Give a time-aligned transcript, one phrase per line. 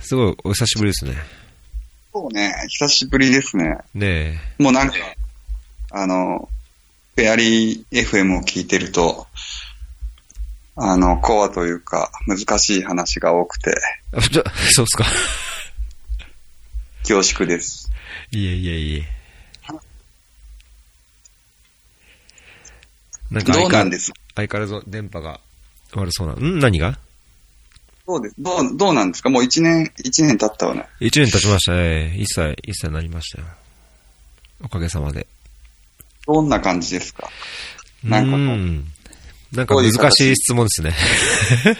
[0.00, 1.14] すごいお久しぶりですね。
[2.12, 3.78] そうね、久しぶりですね。
[3.94, 4.94] ねもうなんか、
[5.90, 6.48] あの、
[7.16, 9.26] フェアリー FM を聞いてると、
[10.76, 13.72] あの、コアというか、難しい話が多くて、
[14.70, 15.04] そうっすか。
[17.02, 17.90] 恐縮です。
[18.30, 19.08] いえいえいえ。
[23.30, 23.52] なんか？
[23.52, 25.40] ど相変わうなんです相変わらず電波が
[25.94, 26.34] 悪そうな。
[26.34, 26.58] ん？
[26.60, 26.98] 何が？
[28.10, 28.34] そうです。
[28.38, 29.28] どう、どうなんですか？
[29.28, 30.86] もう一年、一年経ったわね。
[30.98, 32.16] 一年経ちましたね。
[32.16, 33.46] 一歳、一歳になりましたよ。
[34.64, 35.26] おかげさまで。
[36.26, 37.28] どんな感じですか？
[38.02, 38.86] なんかこううん
[39.52, 40.94] なんか難しい質問ですね。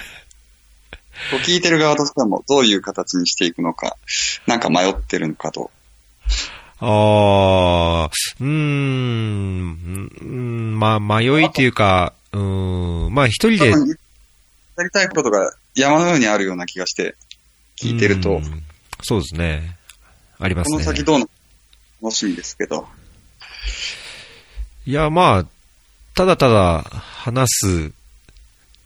[1.31, 3.97] こう聞いてる側としても、どういう形にしていくのか、
[4.47, 5.71] なんか迷ってるのかと。
[6.81, 8.49] ああ、うーん、
[10.21, 13.73] うんまあ、迷いっていうか、うーん、まあ一人で、
[14.79, 17.17] やりたいことが山のようにあるような気がして、
[17.77, 18.63] 聞いてると、うん
[19.01, 19.77] そうですね。
[20.41, 20.79] ありますね。
[20.79, 21.31] この先どうなる
[22.03, 22.89] 楽しみですけど。
[24.87, 25.47] いや、まあ、
[26.17, 27.93] ただただ話す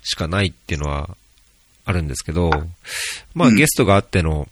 [0.03, 1.17] しかないっていうのは
[1.87, 2.51] あるんですけど、
[3.35, 4.49] まあ、うんゲストがあっての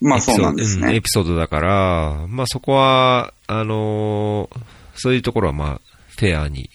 [0.00, 0.88] まあそうエピソードなんですね。
[0.88, 4.60] うんエピソードだから、まあそこは、あのー
[4.98, 6.70] そういうところはまあ、フェアに、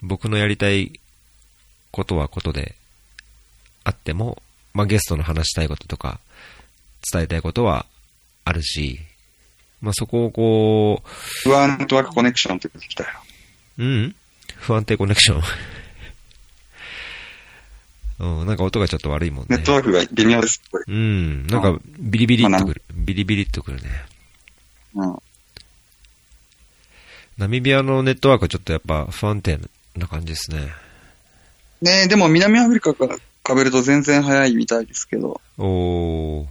[0.00, 0.98] 僕のやりたい
[1.92, 2.74] ことはことで
[3.84, 4.42] あっても、
[4.74, 6.18] まあゲストの話したいこととか、
[7.12, 7.86] 伝えたいことは
[8.44, 8.98] あるし、
[9.80, 13.10] まあそこをこ不安ネットワークコネクションって言ってきたよ。
[13.78, 14.14] う、うん？
[14.56, 15.42] 不安定コネクション？
[18.40, 19.64] うん、なんか音がちょっと悪いもんねネッ。
[19.64, 20.62] トワークが微妙です。
[20.70, 22.82] これうん、なんかビリビリっとくる。
[22.94, 23.88] ビリビリっとくるね。
[24.94, 25.16] うん。
[27.38, 29.58] ナミビアのネットワークはちょっとやっぱ不安定
[29.96, 30.72] な感じですね。
[31.82, 33.20] ねえ、でも南アフリカから比
[33.54, 36.46] べると全然早いみたいですけど、おー。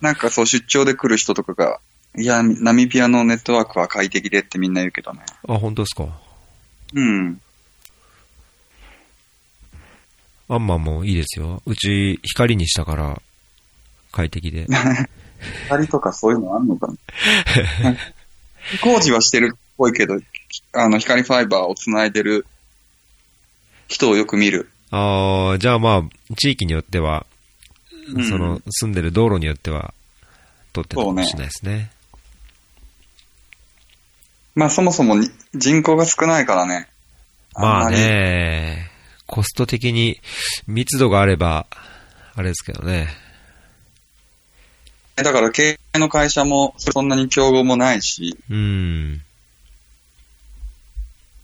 [0.00, 1.80] なんかそう出張で来る人とかが、
[2.16, 5.20] いや、ナミビアのネットワークは快適でってみんな言うけどね。
[5.48, 6.06] あ、本当ですか？
[6.94, 7.40] うん。
[10.48, 11.60] アンマンもいいですよ。
[11.66, 13.20] うち光にしたから
[14.12, 14.66] 快適で。
[15.64, 16.94] 光とかそういうのあんのかな？
[18.82, 20.14] 工事はしてるっぽいけど、
[20.72, 22.46] あの、光ファイバーを繋いでる
[23.88, 24.70] 人をよく見る。
[24.90, 27.26] あー、じゃあまあ、地域によっては、
[28.08, 29.92] うんその住んでる道路によっては
[30.72, 31.90] 通ってるかもしれないですね。
[34.54, 36.88] まあそもそもに人口が少ないからね。
[37.54, 37.90] まあ。
[37.90, 38.90] ね、
[39.26, 40.20] コスト的に
[40.66, 41.66] 密度があれば、
[42.34, 43.08] あれですけどね。
[45.16, 49.22] だから経営の会社もそんなに競合もないし、うん。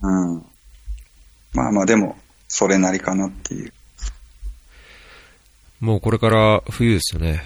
[0.03, 0.47] うん。
[1.55, 2.17] まあまあでも、
[2.55, 3.73] それなりかなっていう。
[5.81, 7.43] もうこれから冬ですよね。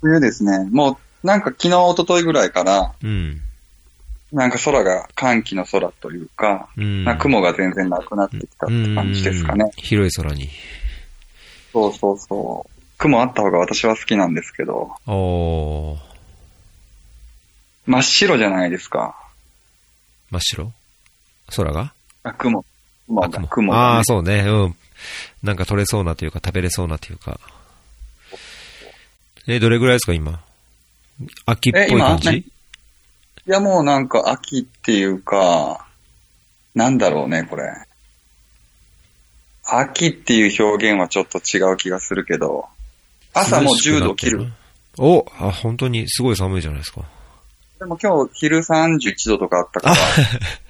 [0.00, 0.68] 冬ですね。
[0.70, 3.40] もう、なんか昨日、一昨日ぐらいから、うん。
[4.30, 7.02] なんか空が寒気の空というか、うん。
[7.02, 9.70] な雲が全然なくなってきたって感じですかねうん。
[9.82, 10.50] 広い空に。
[11.72, 12.70] そうそうそう。
[12.98, 15.98] 雲あった方が私は好きなんですけど、おー。
[17.86, 19.16] 真っ白じゃないですか。
[20.30, 20.72] 真っ白？
[21.56, 21.92] 空が？
[22.22, 22.64] あ、雲。
[23.06, 24.04] 雲あが、雲ねあ、。
[24.04, 24.40] そうね。
[24.40, 24.76] うん。
[25.42, 27.38] なんか取れそうなというか、食べれそうなというか。
[29.46, 30.40] え、どれぐらいですか、今？
[31.46, 32.30] 秋っぽい感じ？
[32.30, 35.86] ねいや、もうなんか秋っていうか、
[36.74, 37.62] なんだろうね、これ。
[39.64, 42.66] 秋っていう表現はちょっと違う気がするけど、
[43.32, 44.52] 朝もう10度切る。。
[44.98, 47.02] おあ、本当にすごい寒いじゃないですか。
[47.78, 49.96] でも今日昼31度とかあったから、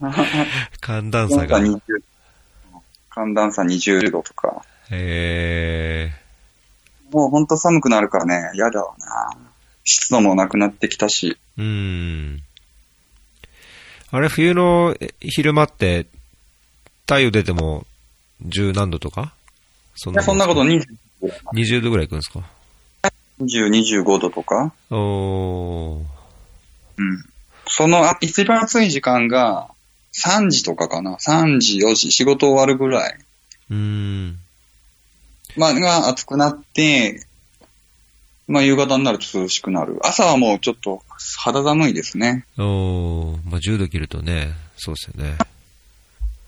[0.80, 1.58] 寒暖差が。
[1.58, 2.02] 寒暖差20
[3.10, 4.64] 寒暖差20度とか。
[4.90, 6.12] え
[7.10, 9.36] もうほんと寒くなるからね、嫌だわな。
[9.84, 11.38] 湿度もなくなってきたし。
[11.58, 11.64] ー、うー
[12.36, 12.42] ん。
[14.10, 16.06] あれ、冬のえ昼間って、
[17.02, 17.86] 太陽出ても
[18.42, 19.34] 十何度とか？
[19.94, 20.80] そいや、そんなことに。
[20.80, 20.84] 20
[21.54, 22.42] 20度ぐらいいくんですか
[23.40, 23.68] ？20、
[24.02, 24.72] 25度とか。
[24.90, 26.04] おー。
[26.96, 27.24] うん。
[27.66, 29.68] その、あ一番暑い時間が
[30.16, 31.16] 3時とかかな。
[31.16, 33.18] 3時、4時、仕事終わるぐらい。
[33.70, 34.38] うーん。
[35.56, 37.26] まあ、が暑くなって、
[38.46, 39.98] まあ、夕方になると涼しくなる。
[40.02, 41.02] 朝はもうちょっと
[41.38, 42.44] 肌寒いですね。
[42.58, 43.38] おー。
[43.50, 45.38] まあ、10度切るとね、そうですよね。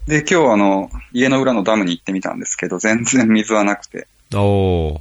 [0.07, 4.07] で、今日あの、家の裏のダムに行ってみたんですけど、全然水はなくて。
[4.35, 5.01] おー。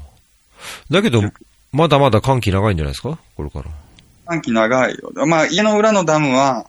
[0.90, 1.22] だけど、
[1.72, 3.20] まだまだ寒気長いんじゃないですか？
[3.36, 3.66] これから。
[4.26, 5.12] 短期長いよ。
[5.28, 6.68] まあ、家の裏のダムは、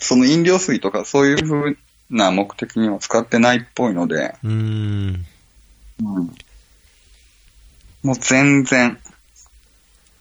[0.00, 1.76] その飲料水とかそういう風
[2.10, 5.26] な目的には使ってないっぽいので、うーん。
[6.02, 6.34] うん。
[8.02, 8.98] もう全然、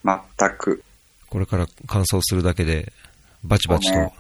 [0.03, 0.19] 全
[0.57, 0.83] く、
[1.29, 2.91] これから乾燥するだけで、
[3.43, 4.13] バチバチとね。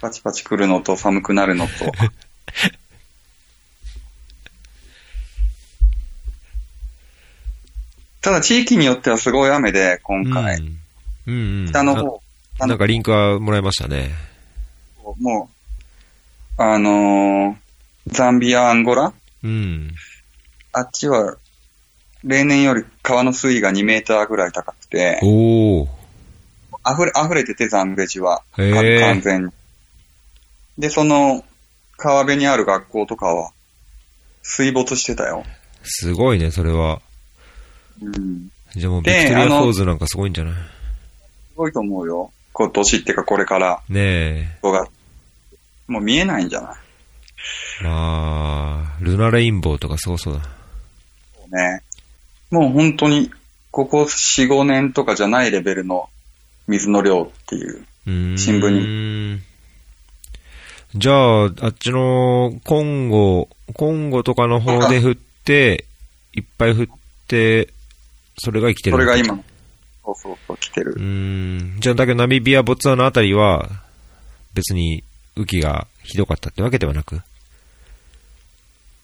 [0.00, 1.72] パチパチ来るのと寒くなるのと。
[8.20, 10.58] ただ地域によってはすごい雨で、今回。
[10.58, 10.78] うん。
[11.26, 11.66] うん、うん。
[11.68, 12.22] 北の方、
[12.60, 14.31] あなんかリンクはもらいましたね。
[15.18, 15.48] も
[16.58, 17.56] う、あのー
[18.08, 19.12] ザンビア、アンゴラ？
[19.44, 19.94] うん。
[20.72, 21.36] あっちは、
[22.24, 25.88] 例年より川の水位が2メーターぐらい高くて、おー。
[26.84, 28.42] 溢れ、溢れてて、ザンベジは。
[28.56, 29.52] 完全に。
[30.78, 31.44] で、その、
[31.96, 33.52] 川辺にある学校とかは、
[34.42, 35.44] 水没してたよ。
[35.84, 37.00] すごいね、それは。
[38.02, 38.48] うん。
[38.74, 40.54] じゃあもうビクトリアフォールズなんかすごいんじゃない？
[40.54, 40.60] す
[41.54, 42.32] ごいと思うよ。
[42.52, 44.56] 今年っていうかこれから、ねえ。
[44.60, 44.86] 人が、
[45.88, 47.84] もう見えないんじゃない？
[47.84, 50.40] まあ、ルナレインボーとかすごそうだ。
[51.58, 51.82] ね。
[52.50, 53.30] もう本当に、
[53.70, 56.08] ここ4、5年とかじゃないレベルの
[56.68, 57.84] 水の量っていう。
[58.04, 59.40] 新聞に。
[60.94, 65.86] じゃあ、あっちの、コンゴ、コンゴとかの方で降って、
[66.34, 66.86] いっぱい降っ
[67.26, 67.68] て、
[68.38, 68.96] それが生きてる。
[68.96, 69.42] それが今、
[70.14, 70.98] そうそうそう来てるう。
[70.98, 71.80] ーん。
[71.80, 73.68] じゃあ、だけどナミビア、ボツワナあたりは、
[74.54, 75.02] 別に
[75.36, 77.20] 雨季がひどかったってわけではなく？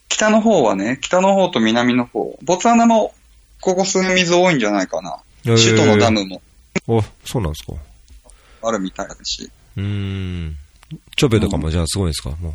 [0.09, 2.39] 北の方はね、北の方と南の方。
[2.43, 3.15] ボツワナも、
[3.61, 5.19] ここ数年水多いんじゃないかな。
[5.45, 6.43] へー首都のダムも
[6.87, 7.79] お、そうなんですか。
[8.63, 9.51] あるみたいだし。
[9.77, 10.57] うーん。
[11.17, 12.55] チョベとかもじゃあすごいですか、も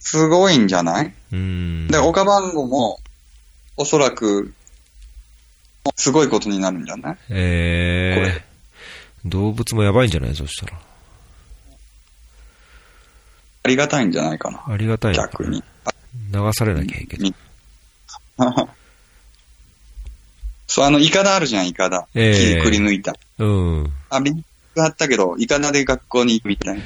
[0.00, 1.12] すごいんじゃない？
[1.32, 1.88] うん。
[1.88, 2.98] で、岡番号も、
[3.76, 4.54] おそらく、
[5.96, 7.16] すごいことになるんじゃない？
[7.30, 10.34] えこれー、動物もやばいんじゃない？
[10.34, 10.78] そしたら。
[13.62, 14.62] ありがたいんじゃないかな。
[14.66, 15.62] ありがたいな逆に。
[16.32, 17.30] 流されなきゃいけない。
[17.30, 17.34] み
[20.66, 22.06] そう、あの、イカダあるじゃん、イカダ。
[22.14, 23.14] ええ木くり抜いた。
[23.38, 23.44] う
[23.82, 23.92] ん。
[24.10, 24.44] あ、みん
[24.74, 26.82] なあったけど、イカダで学校に行くみたいな。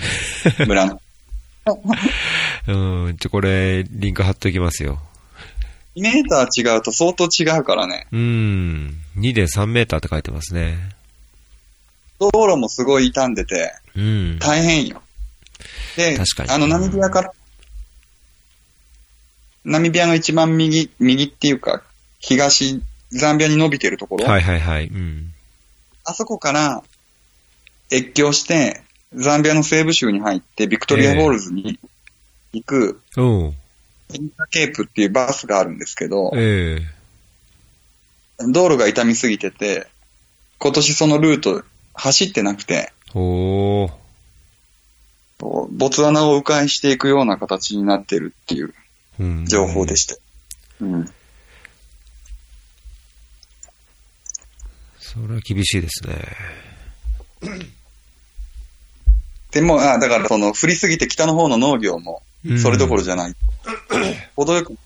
[0.67, 1.01] 村の。
[2.67, 3.17] うん。
[3.19, 5.01] ちょ、これ、リンク貼っときますよ。
[5.99, 8.07] 2メーター違うと相当違うからね。
[8.13, 8.95] うん。
[9.17, 10.79] 2.3メーターって書いてますね。
[12.21, 14.39] 道路もすごい傷んでて、うん。
[14.39, 15.03] 大変よ。
[15.97, 17.33] で、確かにあの、ナミビアから、
[19.65, 21.83] ナミビアの一番右、右っていうか、
[22.21, 22.81] 東、
[23.11, 24.87] ザンビアに伸びてるところ、はいはいはい。
[24.87, 25.33] うん。
[26.05, 26.83] あそこから
[27.93, 28.83] 越境して、
[29.15, 31.79] ザンビアの西部州に入って、ビクトリアフォールズに
[32.53, 33.55] 行く、うん。
[34.15, 36.81] Intercape っていうバスがあるんですけど、え
[38.39, 39.87] 道路が傷みすぎてて、
[40.59, 41.63] 今年そのルート
[41.95, 43.93] 走ってなくて、えおー。
[45.39, 48.75] ボツワナを迂回していくような形になってるっていう
[49.21, 49.47] うん。
[49.47, 50.17] 情報でした。
[50.81, 51.11] うん。
[54.99, 56.15] それは厳しいですね。
[59.51, 62.28] でも、あだからその、降りすぎて北の方の農業も、うん
[62.61, 63.35] それどころじゃない。
[64.37, 64.77] 程よく、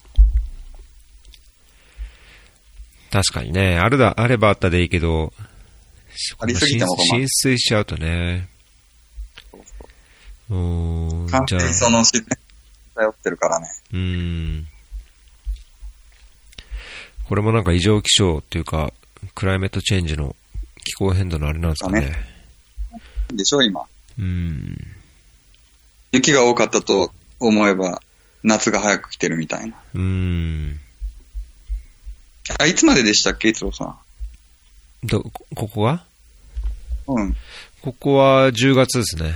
[3.10, 3.78] 確かにね。
[3.78, 5.32] あるだ、あればあったでいいけど、
[6.38, 8.48] ありすぎても浸水しちゃうとね。
[10.48, 11.26] うーん。
[11.28, 12.36] じゃあ完全に、その自然に
[12.94, 13.66] 頼ってるからね。
[13.92, 14.66] うーん。
[17.28, 18.92] これもなんか異常気象っていうか、
[19.34, 20.34] クライメットチェンジの
[20.84, 22.12] 気候変動のあれなんですかね。
[23.30, 23.82] でしょ、今。
[23.82, 24.76] うーん。
[26.12, 27.12] 雪が多かったと
[27.46, 28.00] 思えば、
[28.42, 29.76] 夏が早く来てるみたいな。
[29.94, 30.80] うーん。
[32.58, 33.96] あ、いつまででしたっけ、いつろさん。
[35.06, 36.04] ど、こここが
[37.06, 37.36] うん。
[37.80, 39.34] ここは10月ですね。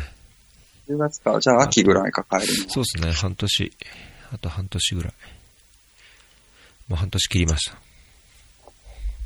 [0.89, 1.39] 10月か。
[1.41, 2.71] じゃあ秋ぐらいか帰るの。
[2.71, 3.73] そうですね、半年。
[4.33, 5.13] あと半年ぐらい。
[6.89, 7.77] もう半年切りました。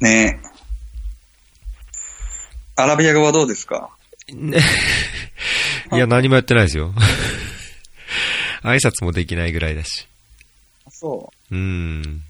[0.01, 0.51] ねえ。
[2.77, 3.91] アラビア語はどうですか？
[4.33, 4.59] ね。
[5.93, 6.95] いや、何もやってないですよ。
[8.63, 10.07] 挨拶もできないぐらいだし。
[10.91, 11.55] そう。
[11.55, 12.23] うーん。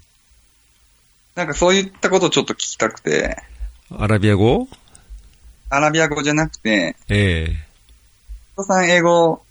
[1.35, 3.37] なんかそういったことをちょっと聞きたくて、
[3.97, 4.67] アラビア語？
[5.69, 7.55] アラビア語じゃなくて、ええ。
[8.57, 9.41] お父さん英語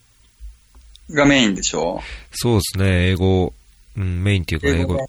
[1.10, 2.00] がメインでしょ？
[2.32, 3.52] そうですね、英語、
[3.96, 4.94] うん、メインっていうか英語。
[4.94, 5.08] 英語ね、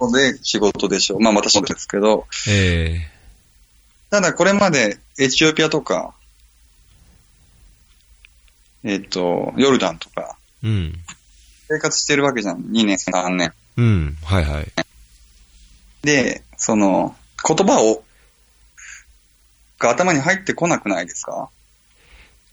[0.00, 0.12] うん。
[0.12, 1.18] で仕事でしょ？
[1.20, 3.10] まあ私もですけど、ええ。
[4.10, 6.14] ただこれまでエチオピアとか、
[8.84, 10.94] えっ、と、ヨルダンとか、うん。
[11.68, 12.58] 生活してるわけじゃん。
[12.62, 13.52] 2年、3年。
[13.76, 14.72] うん、はいはい。
[16.02, 17.14] で、その、
[17.46, 18.04] 言葉を、
[19.78, 21.50] が頭に入ってこなくないですか？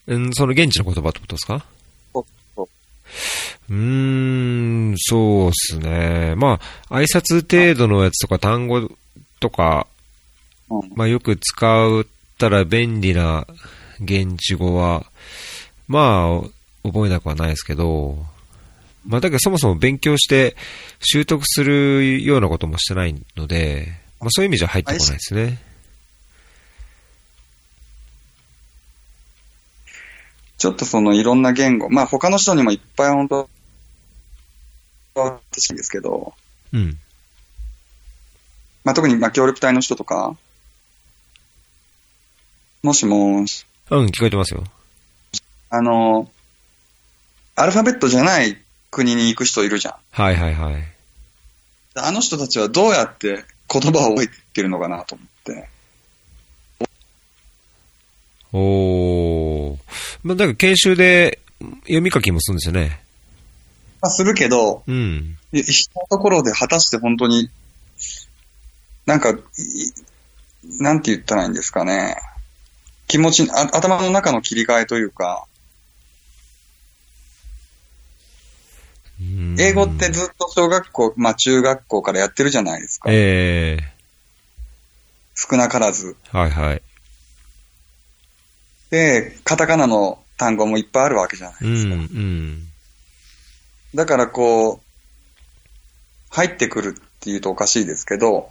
[0.08, 1.66] うん、その現地の言葉ってことですか？
[2.14, 2.70] そうそう
[3.70, 6.36] うーん、そうですね。
[6.36, 8.90] まあ、挨拶程度のやつとか単語
[9.40, 9.88] とか、
[10.70, 10.92] うん。
[10.96, 12.06] まあよく使っ
[12.38, 13.48] たら便利な
[14.02, 15.06] 現地語は、
[15.88, 16.48] まあ、
[16.84, 18.18] 覚えなくはないですけど、
[19.06, 20.56] まあだけどそもそも勉強して
[21.00, 23.88] 習得するようなこともしてないので、
[24.20, 25.60] まあそういう意味じゃ入ってこないですね。
[30.58, 33.50] ちょっとそのいろんな言語、まあ他の人にもいっぱい本当、
[35.16, 36.34] んですけど、
[36.72, 36.98] うん。
[38.84, 40.38] まあ特にまあ協力隊の人とか、
[42.82, 44.64] もしも、うん、聞こえてますよ。
[45.70, 46.30] あの、
[47.56, 48.58] アルファベットじゃない
[48.90, 49.96] 国に行く人いるじゃん。
[50.12, 50.84] はいはいはい。
[51.96, 55.70] あの人たちはどうやって言葉を覚えてるのかなと思って。
[58.52, 59.78] おー。
[60.24, 61.40] まあだから研修で
[61.82, 63.02] 読み書きもするんですよね。
[64.02, 65.38] まあするけど、うん。
[65.52, 67.50] い人のところで果たして本当に、
[69.06, 69.36] なんか、い
[70.82, 72.16] なんて言ったらいいんですかね。
[73.08, 75.46] 気持ち、あ頭の中の切り替えというか、
[79.60, 83.10] 英語ってずっと小学校、まあ中学校からやってるじゃないですか。
[83.12, 83.78] え
[85.36, 86.16] 少なからず。
[86.34, 86.82] えはいはい。
[88.90, 91.94] で、カタカナの単語もいっぱいあるわけじゃないうん、ですか。
[91.94, 92.68] うん。
[93.96, 94.94] だからこう、
[96.30, 98.50] 入ってくるっていうとおかしいですけど、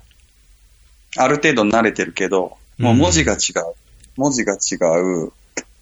[1.16, 3.74] ある程度慣れてるけど、もう文字が違う。
[4.16, 5.32] 文字が違う。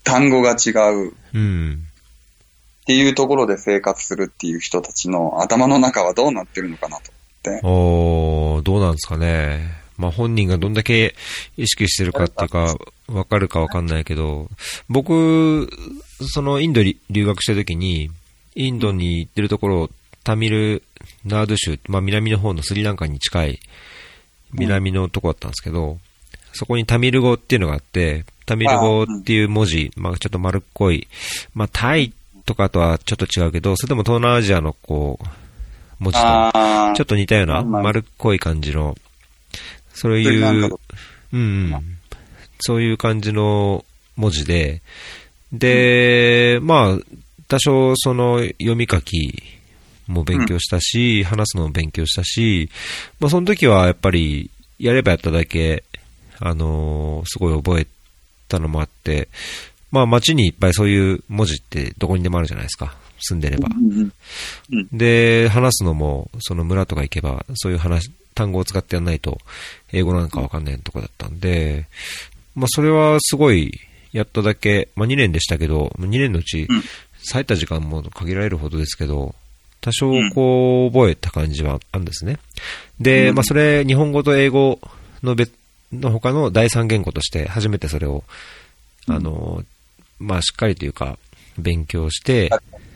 [0.03, 1.13] 単語が違う。
[1.35, 1.87] うん。
[2.83, 7.67] っていうところで生活するっていう人たちの頭の中はどうなってるのかなと思って。
[8.59, 9.81] お、どうなんですかね。
[9.97, 11.15] まあ本人がどんだけ
[11.57, 12.75] 意識してるかっていうか、
[13.09, 14.49] わかるかわかんないけど、
[14.89, 15.69] 僕、
[16.33, 18.11] そのインドに留学した時に、
[18.55, 19.91] インドに行ってるところ、
[20.25, 20.83] タミル
[21.25, 23.61] ナード州、まあ南の方のスリランカに近い
[24.53, 25.99] 南のとこだったんですけど、
[26.53, 31.09] そこにタミル語っていうのがあって、タミル語っていう文字、まあちょっと丸っこい、
[31.55, 32.13] まあタイ
[32.50, 35.26] とかとはちょっと違うけど、それでも東南アジアのこう、
[36.00, 38.97] 文字とあちょっと似たようなまあ丸っこい感じの、
[39.95, 40.78] そういう
[41.33, 41.37] う。
[41.37, 41.42] んう
[41.76, 41.99] ん、
[42.59, 43.85] そういう感じの
[44.16, 44.83] 文字で、
[45.52, 46.99] で、まあ、
[47.47, 49.42] 多少その読み書き
[50.09, 52.69] も勉強したし、話すのも勉強したし、
[53.21, 55.85] まあその時はやっぱりやればやっただけ、
[56.40, 57.87] あのーすごい覚え
[58.49, 59.28] たのもあって、
[59.91, 62.95] まあ街にいっぱいそういう文字ってどこにでもあるじゃないですか。
[63.21, 63.69] 住んでれば。
[64.93, 69.39] で、話すのも、その村とか行けば、そういう話、単語を使ってやんないと、
[69.93, 71.87] 英語なんかわかんないとこだったんで、
[72.55, 73.73] まあそれはすごい、
[74.13, 76.83] やっただけ、まあ2年でしたけど、2年のうちうん、
[77.23, 79.35] 咲いた時間も限られるほどですけど、
[79.81, 82.39] 多少こう、覚えた感じはあるんですね。
[82.99, 84.81] で、うんまあそれ、日本語と英語
[85.23, 85.53] の別、
[85.93, 88.25] の他の第三言語として、初めてそれを、
[89.07, 89.65] あの、
[90.21, 91.19] まあしっかりというか、
[91.59, 92.50] 勉強して、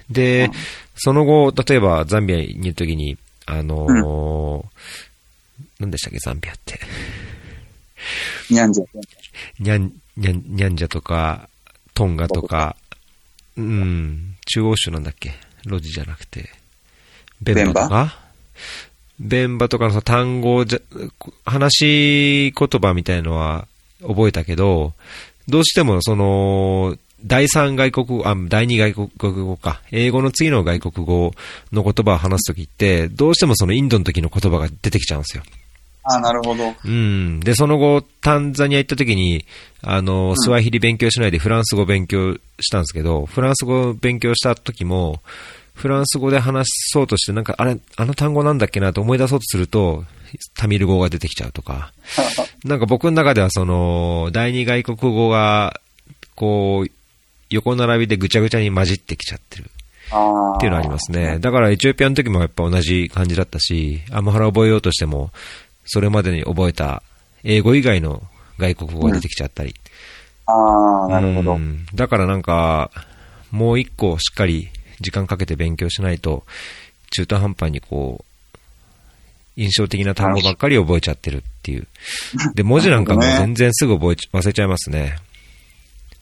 [0.09, 0.51] で、
[0.95, 4.67] その後、例えばザンビアにいるときに、あのー
[5.81, 6.79] 何でしたっけ、ザンビアって。
[8.51, 8.85] にゃんじゃ。
[9.59, 11.49] ニャン、ニャン、ニャンジャとか、
[11.95, 12.77] トンガとか、
[13.57, 15.33] うん、中央州なんだっけ
[15.65, 16.51] ロジじゃなくて、
[17.41, 18.19] ベンバとか？
[19.19, 20.81] ベンバとかのその単語じゃ、
[21.45, 23.67] 話し言葉みたいのは
[24.01, 24.93] 覚えたけど、
[25.49, 29.81] どうしてもその、第三外国語、あ、第二外国語か。
[29.91, 31.33] 英語の次の外国語
[31.73, 35.43] の言葉を話すときって、どうしてもそのインドの時の言葉が出てきちゃうんですよ。
[36.05, 36.75] ああ、なるほど。
[36.85, 37.41] うん。
[37.41, 39.47] で、その後、タンザニア行った時に、
[39.83, 45.23] あの、スワヒリ勉強しないでフランス語勉強したんですけど、フランス語勉強した時も、
[45.73, 50.05] フランス語で話そうとして、なんか、あれ、あの単語なんだっけなと思い出そうとすると、
[50.55, 51.93] タミル語が出てきちゃうとか。
[52.65, 55.81] なんか僕の中ではその、第二外国語が、
[56.35, 56.91] こう、
[57.55, 59.65] 横並びでぐちゃぐちゃに混じってきちゃってる。
[59.65, 61.39] っていうのはありますね。
[61.39, 65.31] だからエチオピアの時もやっぱ同じ感じだったし、アムハラ覚えようとしても、
[65.87, 67.03] それまでに覚えた
[67.43, 68.23] 英語以外の
[68.59, 69.75] 外国語が出てきちゃったり。
[70.47, 71.55] ああ、なるほど。
[71.55, 72.91] うんだからなんか、
[73.51, 74.69] もう一個しっかり
[75.01, 76.45] 時間かけて勉強しないと、
[77.11, 78.35] 中途半端にこう、
[79.57, 81.87] 印象的な単語ばっかり覚えちゃってるっていう。
[82.55, 85.17] で、文字なんかも全然すぐ覚えち、忘れちゃいますね。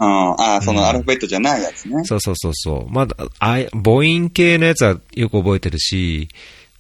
[0.03, 0.33] うん。
[0.41, 2.05] ああ、そのアルファベットじゃないやつね。
[2.05, 2.91] そうそうそうそう。
[2.91, 6.29] まだ、あい母音系のやつはよく覚えてるし、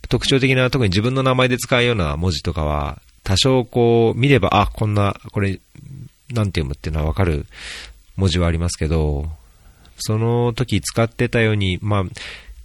[0.08, 5.60] 特徴的な、特に自分の名前で使うような文字とかは、多少こう、見れば、あ、こんな、これ、
[6.32, 7.46] なんて読むっていうのはわかる
[8.16, 9.26] 文字はありますけど、
[9.98, 12.04] その時使ってたように、まあ、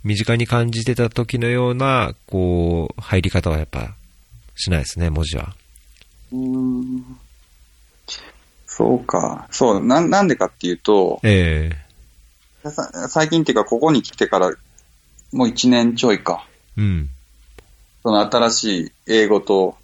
[0.04, 3.94] 身近に感じてた時のような、こう、入り方はやっぱ、
[4.56, 5.54] しないですね、文字は。
[6.32, 7.18] うん。
[8.78, 9.48] そうか。
[9.50, 11.72] そう、なん、なんでかっていうと、え
[12.64, 14.52] さ最近っていうか、ここに来てから、
[15.32, 16.46] もう一年ちょいか。
[16.78, 17.10] えうん。
[18.04, 19.78] その新しい英語と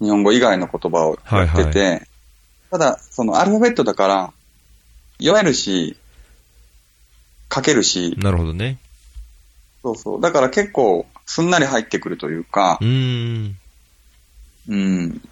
[0.00, 2.08] 日本語以外の言葉をやってて、
[2.70, 4.32] ただ、そのアルファベットだから、
[5.18, 5.98] 読めるし、
[7.54, 8.78] 書けるし、なるほどね。
[9.82, 10.20] そうそう。
[10.22, 13.58] だから結構、すんなり入ってくるというかう、ーん。
[14.68, 15.22] うん。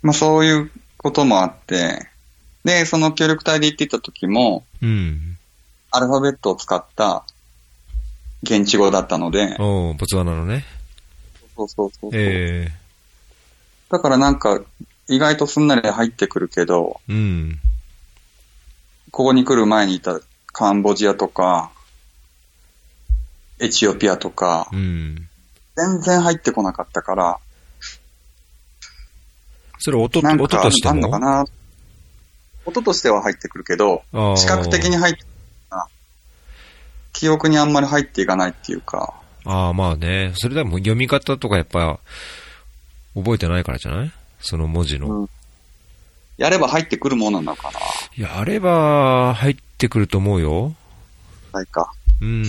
[0.00, 2.13] まあそういうこともあって、
[2.64, 5.38] で、その協力隊で行ってた時も、うん。
[5.90, 7.24] アルファベットを使った
[8.42, 10.64] 現地語だったので、おーボツワナのね。
[11.56, 12.20] そうそうそうそう。
[12.20, 12.68] え
[13.90, 14.60] だからなんか、
[15.08, 17.60] 意外とすんなり入ってくるけど、えうん。
[19.10, 20.20] ここに来る前にいた
[20.52, 21.70] カンボジアとか、
[23.60, 25.28] エチオピアとかう、ん。
[25.76, 27.38] 全然入ってこなかったから、
[29.78, 31.44] それ音、音としてあんのかもな？
[32.64, 34.02] 音としては入ってくるけど、
[34.36, 35.28] 視覚的に入ってくる
[35.70, 35.86] な
[37.12, 40.32] 記憶にあんまり入っていかないっていうか、ああ、まあね。
[40.36, 41.98] それでも読み方とかやっぱ、
[43.14, 44.12] 覚えてないからじゃない？
[44.40, 45.20] その文字の。
[45.20, 45.28] うん
[46.36, 47.78] やれば入ってくるものなのかな
[48.16, 50.74] やれば、入ってくると思うよ。
[51.52, 51.92] ないか。
[52.20, 52.44] うん。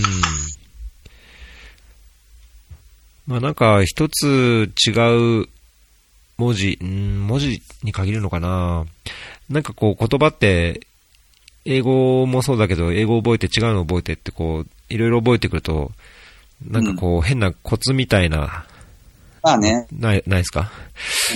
[3.28, 5.48] まあなんか、一つ違う
[6.36, 8.86] 文字、うん、文字に限るのかな。
[9.48, 10.80] なんかこう、言葉って、
[11.64, 15.92] 英語もそうだけど、英語覚えて違うの覚えてってこう、いろいろ覚えてくると、
[16.64, 18.66] なんかこう、変なコツみたいな、
[19.42, 20.70] まあね、ない、ないですか？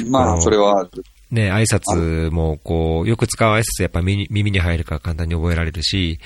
[0.09, 0.89] まあそれは
[1.31, 6.19] ね、挨拶も、こう、よく使う挨拶やっぱ耳耳に入るから簡単に覚えられるし、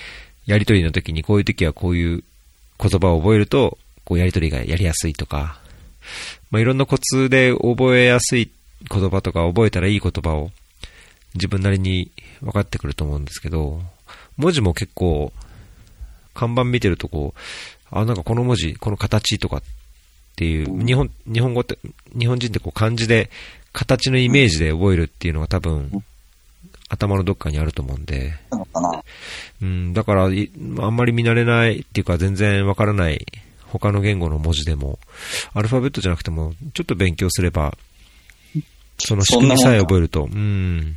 [0.47, 2.25] やりとりの時にこういう時はこういう
[2.79, 5.59] 言葉を覚えると、こうやりとりがやりやすいとか、
[6.51, 8.51] まあ、いろんなコツで覚えやすい
[8.91, 10.51] 言葉とか覚えたらいい言葉を
[11.35, 12.11] 自分なりに
[12.41, 13.81] 分かってくると思うんですけど、
[14.37, 15.33] 文字も結構、
[16.35, 17.39] 看板見てるとこう、
[17.91, 19.63] あ、なんかこの文字、この形とかっ
[20.37, 21.79] ていう、日本、日本語って、
[22.19, 23.31] 日本人ってこう漢字で、
[23.73, 26.05] 形のイメージで覚えるっていうのが多分、
[26.89, 28.35] 頭のどっかにあると思うんで。
[29.63, 33.27] うん、だから、いあんまり見慣れないっていうか全然わからない
[33.79, 34.99] 他の言語の文字でも、
[35.55, 37.77] アルファベットじゃなくても、ちょっと勉強すれば、
[38.99, 40.97] その仕組みさえ覚えると、うん、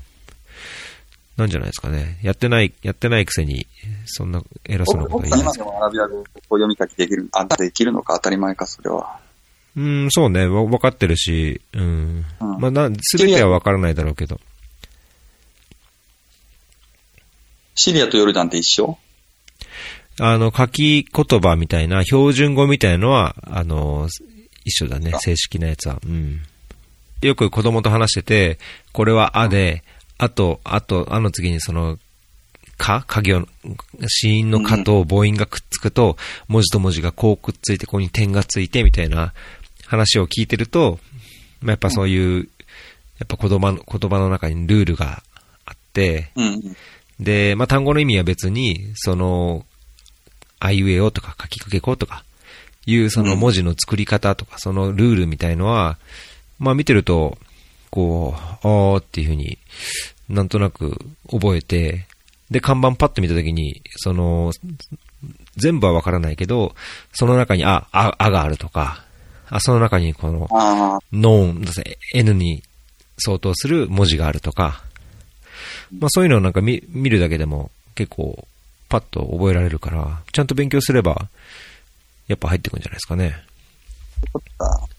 [1.38, 2.18] なんじゃないですかね。
[2.24, 3.68] やってない、やってないくせに、
[4.06, 9.20] そんな偉そうなこと言いです今でもアラビア語を読み書きできる、あ、できるのか当たり前か、それは。
[9.76, 12.26] うん、そうね、わ分かってるし、うん。
[12.42, 14.42] うんまあ、な、すべては分からないだろうけど。
[17.76, 18.98] シリアとヨルダンって一緒？
[20.20, 24.08] あの、書き言葉みたいな、標準語みたいなのは、あの、
[24.66, 26.00] 一緒だね、あ正式なやつは。
[26.04, 26.42] うん。
[27.22, 28.60] よく子供と話してて、
[28.94, 29.84] これはあで、
[30.18, 31.98] あと、あと、あの次にその、
[32.78, 33.48] か、か行、
[34.08, 39.34] 子音のかと母音がくっつくと、文字と文字がこうくっついて、ここに点がついて、みたいな
[39.86, 41.00] 話を聞いてると、
[41.62, 42.50] まあ、やっぱそういう、
[43.20, 45.24] やっぱ言葉の、言葉の中にルールが
[45.66, 46.76] あって、うん。
[47.20, 49.66] で、まあ、単語の意味は別に、その、
[50.60, 52.24] あいうえおとか書きかけことか、
[52.86, 55.98] いうその文字の作り方とか、そのルールみたいのは、
[56.58, 57.38] まあ見てると、
[57.90, 59.58] こう、あーっていうふうに
[60.30, 60.98] なんとなく
[61.30, 62.06] 覚えて、
[62.52, 64.52] で、看板パッと見たときに、その、
[65.58, 66.76] 全部はわからないけど、
[67.14, 69.04] その中に、あ、あ、あがあるとか、
[69.50, 70.48] あ、その中にこの、
[71.12, 71.66] ノーン、
[72.14, 72.64] N に
[73.18, 74.84] 相当する文字があるとか、
[75.98, 78.46] まあそういうのをなんか見見るだけでも結構
[78.90, 81.28] パッと覚えられるから、ちゃんと勉強すれば、
[82.28, 83.38] やっぱ入ってくるんじゃないですかね。
[84.34, 84.97] そっか。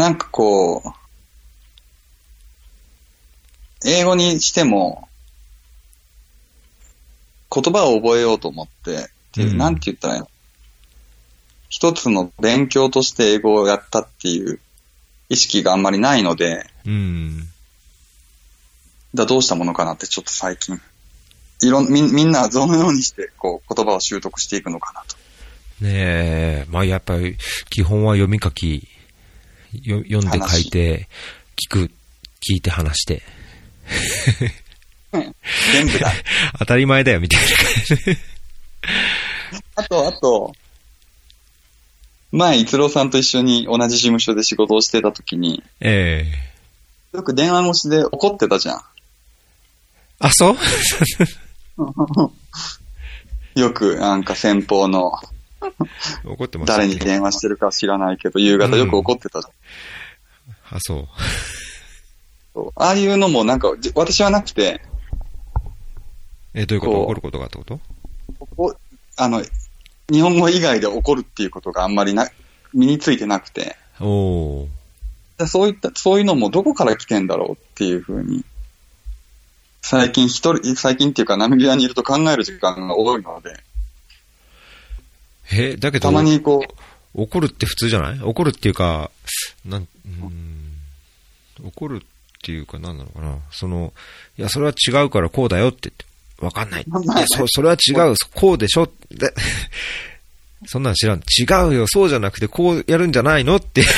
[0.00, 0.88] なんかこう、
[3.84, 5.08] 英語にしても、
[7.54, 10.30] 言葉を覚えようと思って、っていううんなんて言ったらいいの？
[11.68, 14.58] 一つの勉強として英語をやったっていう
[15.28, 17.50] 意識があんまりないので、うん。
[19.14, 20.80] だどうしたものかなってちょっと最近。
[21.60, 25.16] いろん、みんみんなどのようにして、こう、言葉を習得していくのかなと。
[25.84, 27.36] ねえ、まあやっぱり
[27.68, 28.88] 基本は読み書き、
[29.72, 31.08] よ読んで書いて、
[31.68, 31.90] 聞く、
[32.40, 33.22] 聞いて話して、
[35.10, 36.12] 全部だ。
[36.58, 38.16] 当たり前だよみたいな感じで。
[39.76, 40.52] あと、あと、
[42.32, 46.26] 前、逸郎さんと一緒に同じ事務所で仕事をしてた時に、え
[47.12, 48.80] えよく電話越しで怒ってたじゃん。
[50.20, 50.56] あ、そう？
[53.58, 55.12] よくなんか先方の
[56.24, 56.78] 怒ってますよ。
[56.78, 59.40] ね誰に電話してるか知らないけど、夕方よく怒ってた。
[59.42, 61.08] じゃんあ、そう。
[62.54, 62.72] そう。
[62.76, 64.82] ああいうのもなんか、じ私はなくて、
[66.54, 66.92] え、どういうこと？
[66.92, 67.02] こう。
[67.04, 67.80] 怒ることがってこと？
[68.56, 68.74] お
[69.16, 69.42] あの、
[70.10, 72.28] 日本語以外で怒るっていうことがあんまりな、
[72.72, 74.68] 身についてなくて、おー。
[75.38, 78.44] でそういった、そういうのもどこから来てんだろうっていうふうに、
[79.82, 83.58] 最近一人、最近っていうかナミビアにいると考える時間が多いので、
[85.52, 86.64] え、だけど、たまにこ
[87.14, 88.20] う、怒るって普通じゃない？
[88.22, 89.10] 怒るっていうか、
[89.64, 92.06] なん、うーん、怒るっ
[92.42, 93.38] ていうか何なのかな？
[93.50, 93.92] その、
[94.38, 95.90] いや、それは違うからこうだよって
[96.38, 96.82] わかんない。
[96.82, 96.86] い
[97.18, 98.88] や、そ、それは違う、こうでしょ？
[99.10, 99.34] で、
[100.66, 101.18] そんなん知らん。
[101.20, 103.88] 違うよ、そうじゃなくてこうやるんじゃないのっていう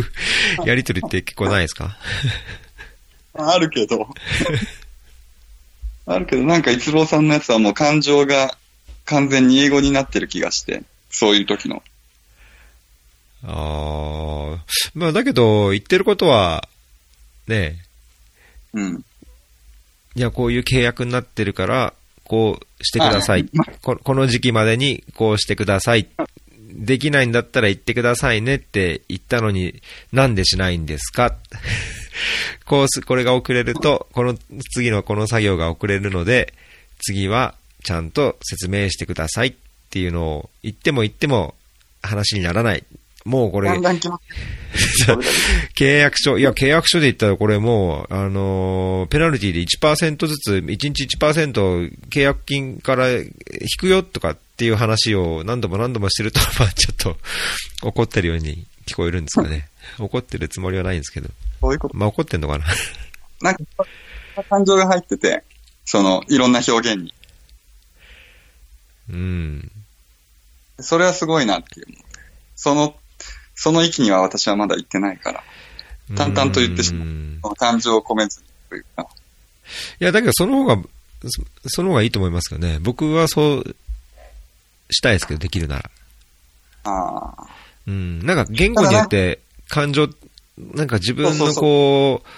[0.66, 1.98] やりとりって結構ないですか？
[3.38, 4.08] あるけど、
[6.06, 8.56] あるけどなんか一郎さんのやつはもう感情が
[9.06, 11.82] 完全に英語になってる気がして、そういう時の。
[13.44, 14.64] ああ、
[14.94, 16.68] まあだけど、言ってることは、
[17.46, 17.76] ね
[18.74, 19.04] うん。
[20.16, 23.64] いや、こういう契約になってるから、こうしてくださいあ。
[23.82, 26.08] ここの時期までにこうしてください。
[26.58, 29.80] できないんだったら言ってくださいねって言ったのに、
[30.12, 31.36] なんでしないんですか？
[32.66, 34.36] こうす、これが遅れると、この
[34.74, 36.52] 次のこの作業が遅れるので、
[36.98, 37.54] 次は
[37.86, 39.54] ちゃんと説明してくださいっ
[39.90, 41.54] ていうのを言っても言っても
[42.02, 42.82] 話にならない。
[43.24, 43.70] もうこれ、
[45.76, 53.28] 契約書、いや、契約書で言ったらこれもう、あのーペナルティで1%ずつ、1日1%契約金から引
[53.78, 57.16] くよとかっていう話を何度も何度もしてると、まあちょっと
[57.82, 59.68] 怒ってるように聞こえるんですかね。
[59.98, 61.28] 怒ってるつもりはないんですけど。
[61.60, 61.80] そういう。
[61.92, 62.64] まあ怒ってんのかな？
[63.42, 63.62] なんか、
[64.48, 65.44] 感情が入ってて、
[65.84, 67.14] その、いろんな表現に。
[69.10, 69.70] うん。
[70.80, 71.86] それはすごいなっていう。
[72.54, 72.96] その、
[73.54, 75.42] その域には私はまだ行ってないから、
[76.16, 77.04] 淡々と言ってしま
[77.50, 79.08] う感情を込めずにというか。
[80.00, 80.82] いや、だけどその方が、
[81.24, 82.78] そその方がいいと思いますけどね。
[82.80, 83.76] 僕はそう
[84.90, 85.90] したいですけど、できるなら。
[86.84, 87.46] ああ。
[87.86, 90.08] うん、なんか言語によって感情、
[90.58, 92.28] なんか自分のこう、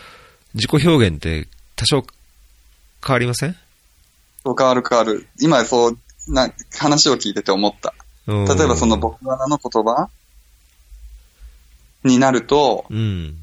[0.55, 2.07] 自己表現って多少
[3.05, 3.57] 変わりません？
[4.45, 5.27] そう変わる変わる。
[5.41, 7.95] 今そう、な、話を聞いてて思った。
[8.27, 10.11] 例例えばその、僕柄の言葉
[12.05, 13.37] になると、うん。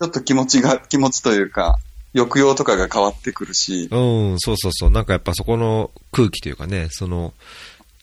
[0.00, 1.78] ちょっと気持ちが、気持ちというか、
[2.14, 3.96] 抑揚とかが変わってくるし、う
[4.34, 4.90] ん、そうそうそう。
[4.90, 7.32] なんかやっぱそこの空気というかね、その、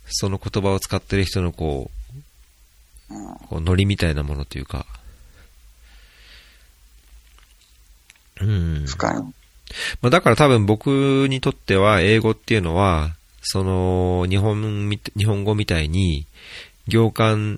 [0.08, 4.86] その言葉を使ってる人のこう、うんこうノリみたいなものというか、
[8.42, 8.86] うん。
[8.86, 9.14] 深い。
[10.02, 16.26] まあ、だから多分僕にとっては英語っていうのは、その日本み、日本語みたいに
[16.88, 17.58] 行間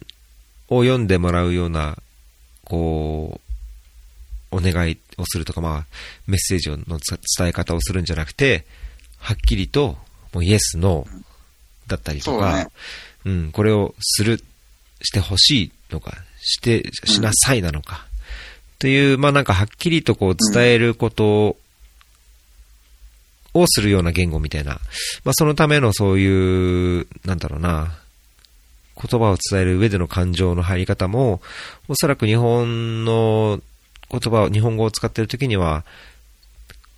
[0.68, 1.98] を読んでもらうような、
[2.64, 3.42] こ
[4.52, 5.86] う、お願いをするとか、まあ、
[6.28, 8.66] メッセージの伝え方をするんじゃなくて、
[9.18, 9.98] はっきりと、
[10.34, 11.10] もうイエス、ノー
[11.88, 12.68] だったりとか、ね。
[13.26, 14.44] うん、これをする、
[15.02, 18.06] してほしいのか、して、しなさいなのか、
[18.80, 21.56] という、まあなんかはっきりとこう伝えること
[23.54, 24.80] をするような言語みたいな、
[25.24, 27.98] まあそのためのそういう、なんだろうな、
[28.96, 31.42] 言葉を伝える上での感情の入り方も、
[31.88, 33.60] おそらく日本の
[34.10, 35.84] 言葉を、日本語を使っているときには、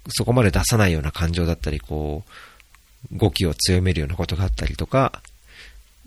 [0.09, 2.23] そこまで出さないような感情だったり、こ
[3.11, 5.21] う、語気を強めるようなことがあったりとか、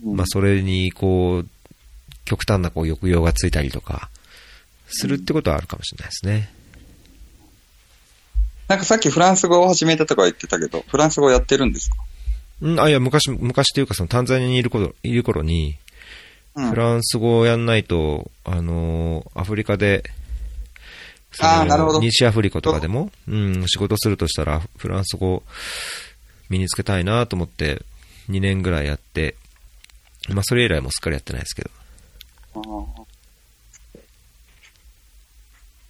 [0.04, 1.48] まあそれにこう、
[2.24, 4.10] 極端なこう抑揚がついたりとか、
[4.88, 6.50] するってことはあるかもしれないですね。
[8.68, 11.96] なんかさっきフランス語を始めたとか言ってたけど、フランス語やってるんですか？
[12.62, 15.76] うん、あ、いや、昔、昔というかそのタンザニアにいる頃、いる頃に、
[16.54, 16.70] うん。
[16.70, 20.04] フランス語をやんないと、あのーアフリカで、
[21.38, 22.00] あーなるほど。
[22.00, 25.42] 西アフリカとかでも、うん、仕事するとしたら、フランス語
[26.48, 27.82] 身につけたいなと思って、
[28.30, 29.36] 2年ぐらいやって、
[30.30, 31.62] まあ、それ以来もすっかりやってないですけ
[32.54, 33.06] ど。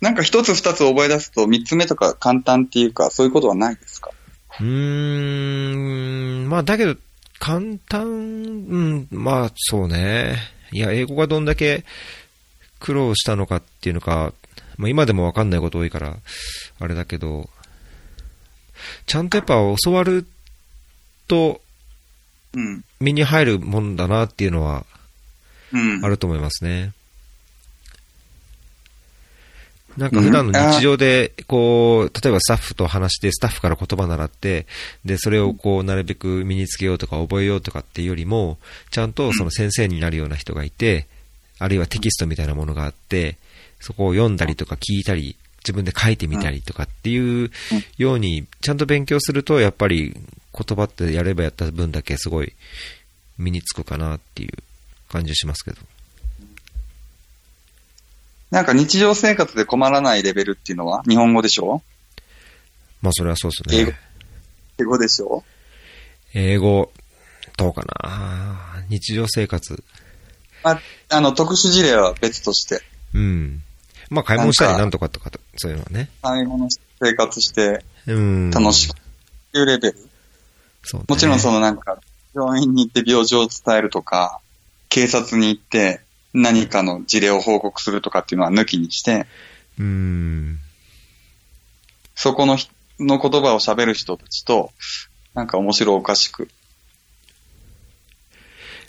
[0.06, 4.12] なんか一つ二つ覚え出すと三つ目とか簡単っていうか、そういうことはないですか？
[4.60, 6.94] うーん、まあだけど、
[7.40, 10.36] 簡単、うん、まあそうね。
[10.70, 11.84] いや、英語がどんだけ
[12.78, 14.32] 苦労したのかっていうのか、
[14.76, 16.16] まあ今でもわかんないこと多いから、
[16.78, 17.50] あれだけど、
[19.06, 20.24] ちゃんとやっぱ教わる
[21.26, 21.60] と
[22.54, 22.84] うん。
[23.00, 24.86] 身に入るもんだなっていうのは
[25.72, 26.04] うん。
[26.04, 26.92] あると思いますね。
[29.96, 34.66] なんか普段の日常で、こう、例えばスタッフと話して、スタッフから言葉習って、
[35.04, 38.58] で、それをこう、なるべく身につけようとか覚えようとかっていうよりも、
[38.90, 41.06] ちゃんとその先生になるような人がいて、
[41.58, 43.38] あるいはテキストみたいなものがあって、
[43.80, 47.50] そこを読んだりとか聞いたり、自分で書いてみたりとかっていう
[47.98, 52.52] ように、ちゃんと勉強すると、やっぱり言葉ってやればやった分だけすごい
[53.38, 54.52] 身につくかなっていう
[55.08, 55.78] 感じしますけど。
[58.50, 61.82] なんか日常生活で困らないレベルっていうのは日本語でしょ？
[63.02, 63.98] まあそれはそうです英語ね。
[64.78, 65.44] 英語でしょ？
[66.34, 66.92] 英語、
[67.56, 68.84] どうかな？
[68.88, 69.82] 日常生活。
[70.62, 72.82] あ、あの、特殊事例は別として、
[73.14, 73.62] うん。
[74.10, 76.08] まあ買い物したりなんとかとかと、そういうのはね。
[76.22, 76.68] 買い物
[77.02, 78.50] 生活してうん。
[78.50, 78.94] 楽しくっ
[79.52, 79.98] ていうレベル。
[80.82, 81.06] そう、ね。
[81.08, 81.98] もちろんそのなんか、
[82.34, 84.40] 病院に行って病状を伝えるとか、
[84.88, 86.00] 警察に行って
[86.38, 89.26] 何かの事例を報告するとかっていうのは抜きにして、
[89.78, 90.58] うん。
[92.14, 92.68] そこのひ
[93.00, 94.70] の言葉を喋る人たちと、
[95.34, 96.48] なんか面白おかしく。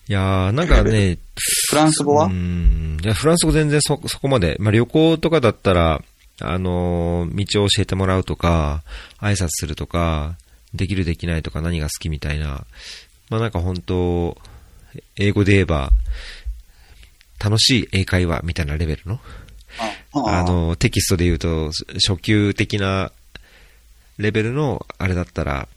[0.09, 1.17] いやー、なんかね、
[1.69, 2.25] フランス語は？
[2.25, 2.97] うん。
[3.01, 4.57] いや、フランス語全然そ、そこまで。
[4.59, 6.01] まあ旅行とかだったら、
[6.39, 8.83] あのー道を教えてもらうとか、
[9.19, 10.37] 挨拶するとか、
[10.73, 12.65] できるできないとか何が好きみたいな。
[13.29, 14.37] まあなんか本当、
[15.17, 15.91] 英語で言えば、
[17.43, 19.19] 楽しい英会話みたいなレベルの？
[20.13, 21.71] あの、テキストで言うと、
[22.07, 23.11] 初級的な
[24.17, 25.67] レベルのあれだったら、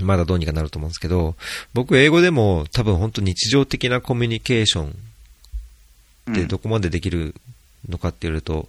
[0.00, 1.36] まだどうにかなると思うんですけど、
[1.74, 4.96] 僕英語でも多分本当日常的なコミュニケーション
[6.32, 7.34] ってどこまでできる
[7.88, 8.68] のかって言われると、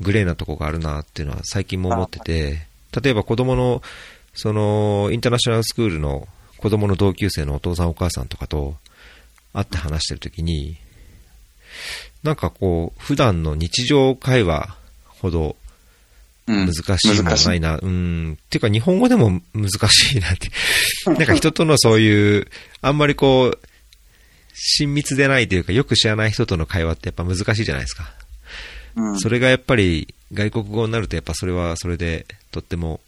[0.00, 2.66] グレーなとこがあるなっていうのは最近も思ってて、
[3.00, 3.82] 例えば子供の、
[4.34, 6.26] その、インターナショナルスクールの
[6.58, 8.76] 子供の同級生のお父さんお母さんとかと
[9.52, 10.76] 会って話してるときに、
[12.22, 15.56] なんかこう、普段の日常会話ほど
[16.46, 17.78] うん難しいもんないな。
[17.78, 18.32] うん。
[18.32, 20.50] っていうか日本語でも難しいなって。
[21.06, 22.48] なんか人とのそういう、
[22.82, 23.58] あんまりこう、
[24.54, 28.12] 親密でないというか、よく知らない人との会話ってやっぱ難しいじゃないですか。
[28.96, 33.00] うんそれがやっぱり外国語になるとやっぱそれはそれでとっても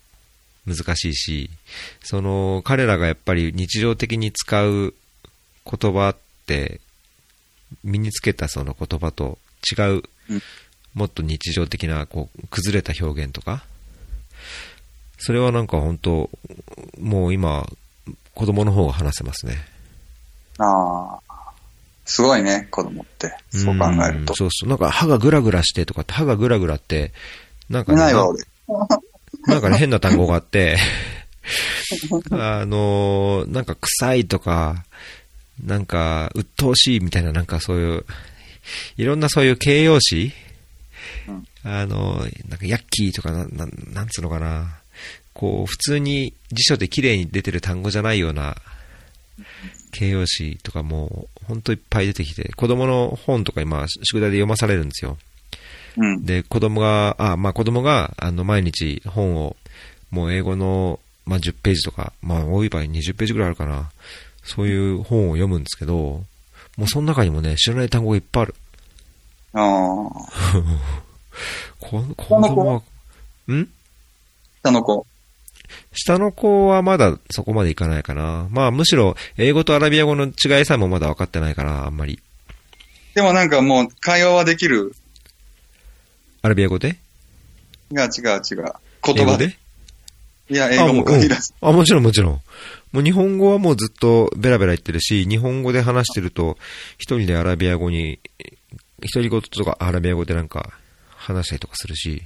[0.66, 1.50] 難しいし、
[2.02, 4.94] その彼らがやっぱり日常的に使う
[5.64, 6.80] 言葉って
[7.84, 9.38] 身につけたその言葉と
[9.70, 10.02] 違ううん
[10.94, 13.64] もっと日常的なこう崩れた表現とか
[15.18, 16.28] それはなんか本当
[17.00, 17.66] もう今
[18.34, 19.56] 子供の方が話せますね。
[20.58, 21.32] ああ。
[22.04, 23.32] すごいね、子供って。
[23.50, 24.36] そう考えるとん。
[24.36, 24.68] そうそう。
[24.68, 27.12] なんか歯がグラグラしてとかって歯がグラグラって
[27.68, 28.44] なんかねないわ、俺。
[29.46, 30.76] なんかね、変な単語があって、
[32.30, 34.84] あのーなんか臭いとか、
[35.62, 38.04] なんか鬱陶しいみたいな、なんかそういう、
[38.96, 40.32] いろんなそういう形容詞、
[41.28, 44.80] うんあのーなんかヤッキーとかな、なんなんつうのかな、
[45.32, 48.56] こう、普通に辞書で綺麗に出てる単語じゃないような
[49.92, 55.18] 形容詞とかも、ほんといっぱい出てきて、子供の本とか今、宿題で読まされるんですよ。
[55.96, 56.24] うん。
[56.24, 59.56] で、子供が、あ、まあ子供が、あの、毎日本を、
[60.10, 63.90] もう英語の、まあ10ページとか、まあ多い場合20ページぐらいあるかな。
[64.42, 66.24] そういう本を読むんですけど、
[66.76, 68.54] もうその中にもね、知らない単語がいっぱいある。
[69.54, 69.62] ああ。
[71.80, 72.82] こ子供は、
[73.52, 73.68] ん？
[74.62, 75.06] 下の子。
[75.94, 78.46] 下の子はまだそこまでいかないかな。
[78.50, 82.20] まあむしろ、英語とアラビア語の違いさえもまだ分かってないから、あんまり。
[83.14, 84.94] でもなんかもう会話はできる？
[86.42, 86.98] アラビア語で？
[87.90, 88.72] 違う違う違う。
[89.04, 89.48] 言葉で。
[89.48, 89.58] で？
[90.50, 91.54] いや、英語も限らず。
[91.60, 92.40] あ、もちろんもちろん。
[92.92, 96.58] もう日本語はもうずっとベラベラ言ってるし、日本語で話してると、
[96.98, 98.20] 一人でアラビア語に、
[99.00, 100.74] 独り言とかアラビア語でなんか
[101.08, 102.22] 話したりとかするし、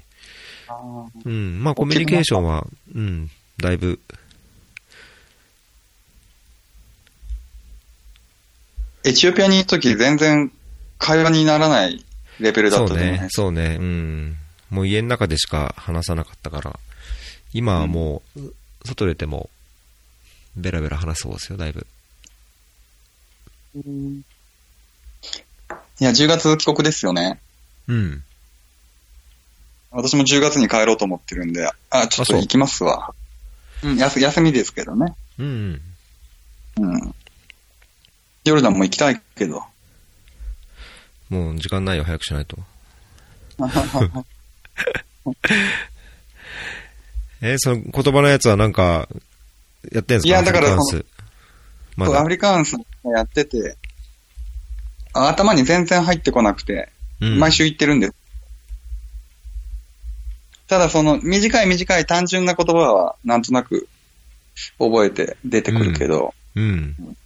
[1.25, 4.01] うん、まあコミュニケーションは、うん、だいぶ、
[9.05, 10.51] エチオピアにいるとき全然
[10.99, 12.05] 会話にならない
[12.41, 14.37] レベルだったと思うね、そうね、うん。
[14.71, 16.81] もう家の中でしか話さなかったから、
[17.53, 18.41] 今はもう、
[18.85, 19.49] 外出ても、
[20.57, 21.87] ベラベラ話そうですよ、だいぶ。
[26.01, 27.41] いや、10月帰国ですよね。
[27.89, 28.23] うん。
[29.91, 33.15] 私も10月に帰ろうと思ってるんで、あ、ちょっと行きますわ。
[33.83, 35.15] うん、休休みですけどね。
[35.39, 35.81] うん、
[36.79, 36.93] うん。
[36.93, 37.15] うん。
[38.45, 39.63] ヨルダンも行きたいけど。
[41.29, 42.57] もう時間ないよ、早くしないと。
[47.43, 49.09] え、その言葉のやつはなんか、
[49.93, 50.29] やってんすか？
[50.29, 51.05] いやだからアフリカンス。
[51.97, 52.21] まだ。
[52.21, 52.29] アフ。
[52.29, 53.77] リカンスやってて、
[55.13, 57.39] あ頭に全然入ってこなくて、うん。
[57.39, 58.11] 毎週行ってるんで、
[60.69, 63.89] ただその短い短い単純な言葉はなんとなく
[64.79, 67.17] 覚えて出てくるけど、うん。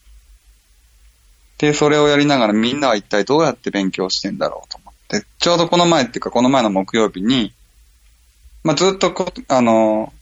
[1.58, 7.52] で、それをやりながらみんなは一体どうやって勉強してんだろうと思って、ちょうどこの前っていうかこの前の木曜日に、
[8.62, 10.12] まあ、ずっとこ、あの、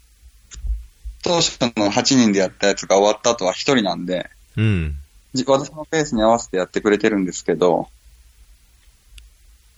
[1.22, 4.96] 当初の8人でやったやつが終わった後は1人なんで、うん。
[5.34, 7.88] じ私のペースに合わせてやってくれてるんですけど、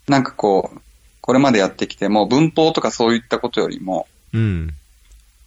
[0.09, 0.81] なんかこう、
[1.21, 4.75] これまでやってきても文法とかそういったことよりも、うん。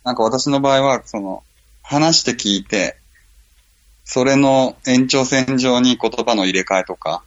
[0.03, 1.43] なんか私の場合は、その、
[1.81, 2.97] 話して聞いて、
[4.05, 7.23] それの延長線上に言葉の入れ替えとか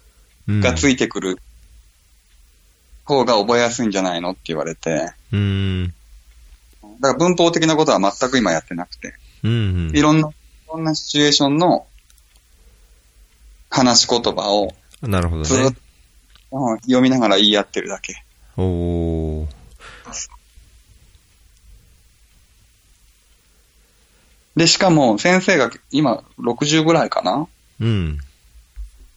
[0.46, 0.60] うん。
[0.60, 1.38] がついてくる
[3.04, 5.94] 方が覚えやすいんじゃないのって言われて、うん。
[7.00, 9.92] だから文法的なことは全く今やってなくて、うん。
[9.94, 10.32] いろんな、い
[10.68, 11.86] ろんなシチュエーションの
[13.70, 15.76] 話し言葉をなるほどずっと、ね。
[16.52, 18.22] うん読みながら言い合ってるだけ。
[18.56, 19.46] おー。
[24.56, 27.46] で、しかも先生が今60ぐらいかな？
[27.78, 28.18] うん。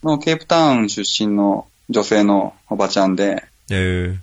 [0.03, 4.17] のケープタウン出身の女性のおばちゃんで、え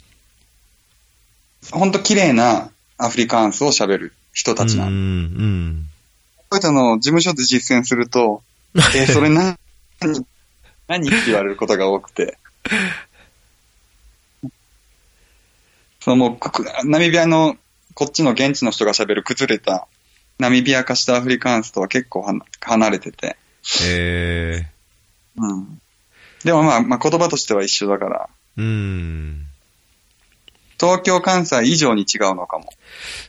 [1.62, 1.76] ー。
[1.76, 4.90] ほんと綺麗なアフリカンスを喋る人たちなの。
[4.90, 4.96] うん。
[4.96, 5.86] うん。
[6.36, 8.42] こういったのを事務所で実践すると、
[8.74, 9.58] えー それな、
[10.00, 10.26] 何、
[10.88, 12.38] 何って言われることが多くて。
[16.00, 17.56] そのもうく、ナミビアの
[17.94, 19.88] こっちの現地の人が喋る崩れた
[20.38, 23.36] ナミビア化したアフリカンスとは結構はな離れてて。
[23.84, 24.66] え
[25.36, 25.80] うん。
[26.44, 28.62] でもまあ、まあ言葉としては一緒だから、ー。
[28.62, 29.46] うん。
[30.78, 32.72] 東京、関西以上に違うのかも。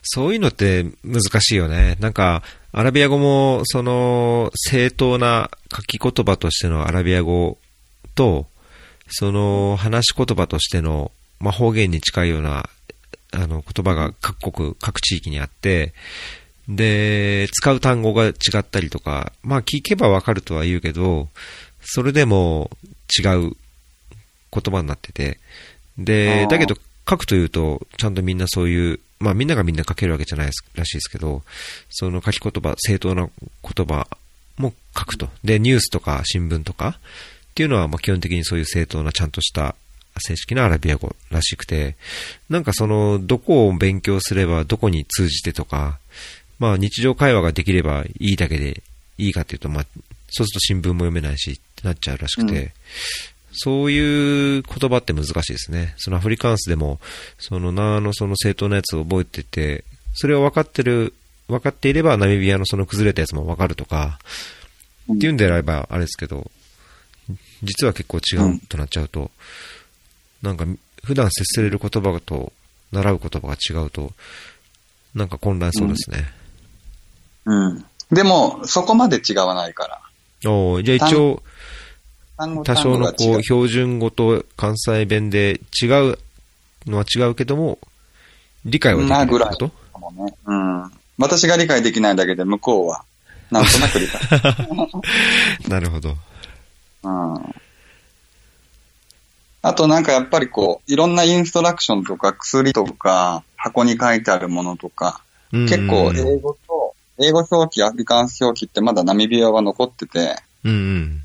[0.02, 1.96] そういうのって難しいよね。
[2.00, 7.58] なんか、アラビア語も、その、正当な書き言葉としてのアラビア語
[8.14, 8.46] と、
[9.08, 12.68] その、話し言葉としての、まあ、方言に近いような、
[13.32, 15.94] あの、言葉が各国、各地域にあって、
[16.68, 21.28] で、使う単語が違ったりとか、まあ、聞けばわかるとは言うけど、
[21.80, 22.70] それでも
[23.18, 23.56] 違う
[24.52, 25.38] 言葉になってて、
[25.98, 26.76] あで、ーだけど
[27.08, 31.42] 書くというと、ちゃんとみんなそういう、まあみんながみんな書けるわけじゃないらしいですけど、
[31.90, 33.28] その書き言葉、正当な
[33.62, 34.06] 言葉
[34.56, 35.28] も書くと。
[35.42, 36.98] で、ニュースとか新聞とか
[37.50, 39.74] っていうのは、まあ基本的にそういう正当なちゃんとした
[40.18, 41.96] 正式なアラビア語らしくて、
[42.48, 45.98] なんかその、どこを勉強すればどこに通じてとか、
[46.58, 48.82] まあ日常会話ができればいいだけで
[49.16, 49.86] いいかっていうと、まあ、
[50.30, 52.72] そうすると新聞も読めないしってなっちゃうらしくて、
[53.60, 55.94] そういう言葉って難しいですね。
[55.98, 57.00] そのアフリカンスでも、
[57.38, 61.12] そのなのその正当なやつを覚えてて、それを分かってる、
[61.48, 64.18] 分かっていればナミビアのその崩れたやつも分かるとか、
[65.12, 66.50] っていうんであればあれですけど、
[67.62, 69.30] 実は結構違うとなっちゃうと、
[70.42, 70.64] なんか
[71.04, 72.52] 普段接する言葉と
[72.92, 74.12] 習う言葉が違うと、
[75.14, 76.26] なんか混乱そうですね。
[77.44, 77.84] うん。
[78.10, 80.00] でも、そこまで違わないから。
[80.50, 81.42] おーじゃあ一応、
[82.38, 86.18] 多少のこう標準語と関西弁で違う
[86.86, 87.78] のは違うけども、
[88.64, 89.56] 理解はできるってまあぐらい
[89.92, 90.34] こもね。
[90.46, 90.92] うん。
[91.18, 93.04] 私が理解できないだけで、向こうは、
[93.50, 95.68] なんとなく理解。
[95.68, 96.16] なるほど。
[97.02, 97.54] うん。
[99.60, 105.20] あとなんかやっぱりこう、いろんなインストラクションとか薬とか、箱に書いてあるものとか、
[105.52, 111.24] うん結構英語と、英語表記、アフリカンス表記ってまだナミビアは残ってて、うんうん。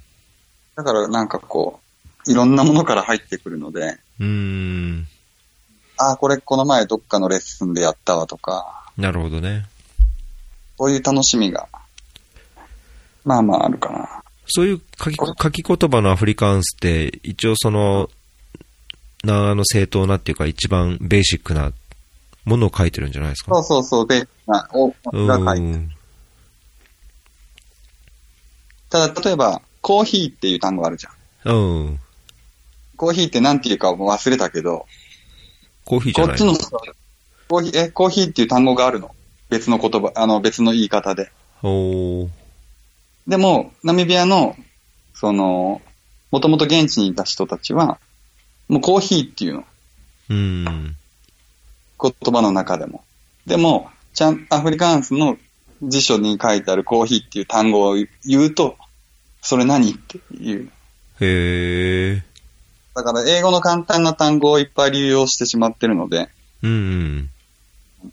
[0.75, 1.79] だからなんかこ
[2.27, 5.07] う、いろんなものから入ってくるので、うーん。
[5.97, 9.65] ああ、これこの前どっかのレッスンでやったわとか、なるほどね。
[10.77, 11.67] そういう楽しみが、
[13.25, 14.23] まあまああるかな。
[14.47, 18.09] そういう書き書き言葉のアフリカンスって、一応その、
[19.23, 21.71] な、あの正当なっていうか一番ベーシックな
[22.43, 23.53] ものを書いてるんじゃないですか？
[23.55, 25.91] そうそうそう、で、な、お、が書いてうん。
[28.89, 31.53] ただ、例えば、コーヒーっていう単語あるじゃん。
[31.53, 31.99] うん。
[32.95, 34.87] コーヒーって何て言うかもう忘れたけど、
[35.83, 36.79] コーヒーじゃないこっちの
[37.49, 39.13] コーヒー、え、コーヒーっていう単語があるの？
[39.49, 41.31] 別の言葉、あの、別の言い方で。
[41.61, 42.29] おー
[43.27, 44.55] でも、ナミビアの、
[45.13, 45.81] その、
[46.31, 47.99] もともと現地にいた人たちは、
[48.69, 49.65] もうコーヒーっていうの。
[50.29, 50.95] うん。
[52.01, 53.03] 言葉の中でも。
[53.45, 55.37] でも、ちゃん、アフリカンスの
[55.81, 58.77] 辞書に書いてあるコーヒーっていう単語を言うと、
[59.43, 60.71] それ何っていう。
[61.19, 62.23] へえ。
[62.95, 66.29] だから、英語の簡単な単語をいっぱい流用してしまってるので、
[66.63, 67.29] うん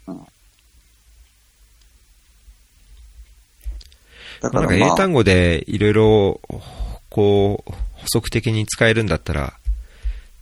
[0.07, 0.26] うん。
[4.43, 6.41] だから、まあ、英単語でいろいろ、
[7.09, 9.55] こう、補足的に使えるんだったら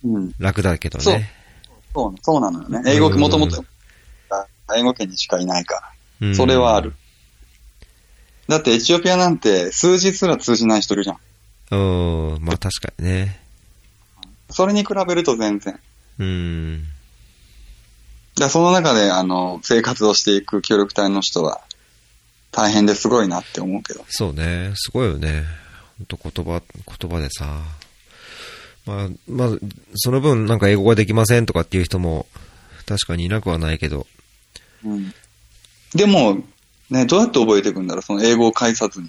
[0.05, 1.30] うん、楽だけどそうね。
[1.93, 2.82] そう、そうなのよね。
[2.86, 3.64] 英語もともと
[4.76, 6.36] 英語圏にしかいないかうんら。
[6.36, 6.95] それはある。。
[8.49, 11.18] だってエチオピアなんて数字すら通じない人いるじゃん。
[11.70, 13.40] うん、まあ確かにね。
[14.51, 15.78] それに比べると全然。
[16.18, 16.82] うん。
[16.82, 16.84] だ
[18.40, 21.61] からその中で、あの、生活をしていく協力隊の人は、
[22.51, 24.05] 大変ですごいなって思うけど。
[24.09, 25.44] そうね、すごいよね。
[25.99, 26.62] 本当言葉、
[27.01, 27.61] 言葉でさ。
[28.86, 29.49] まあ、まあ、
[29.96, 32.26] その分なんか英語ができませんとかっていう人も
[32.86, 34.07] 確かにいなくはないけど。
[34.82, 35.12] うん。
[35.94, 36.38] でも、
[36.91, 39.09] ね、どうやって覚えていくんだろう、その英語を介さずに。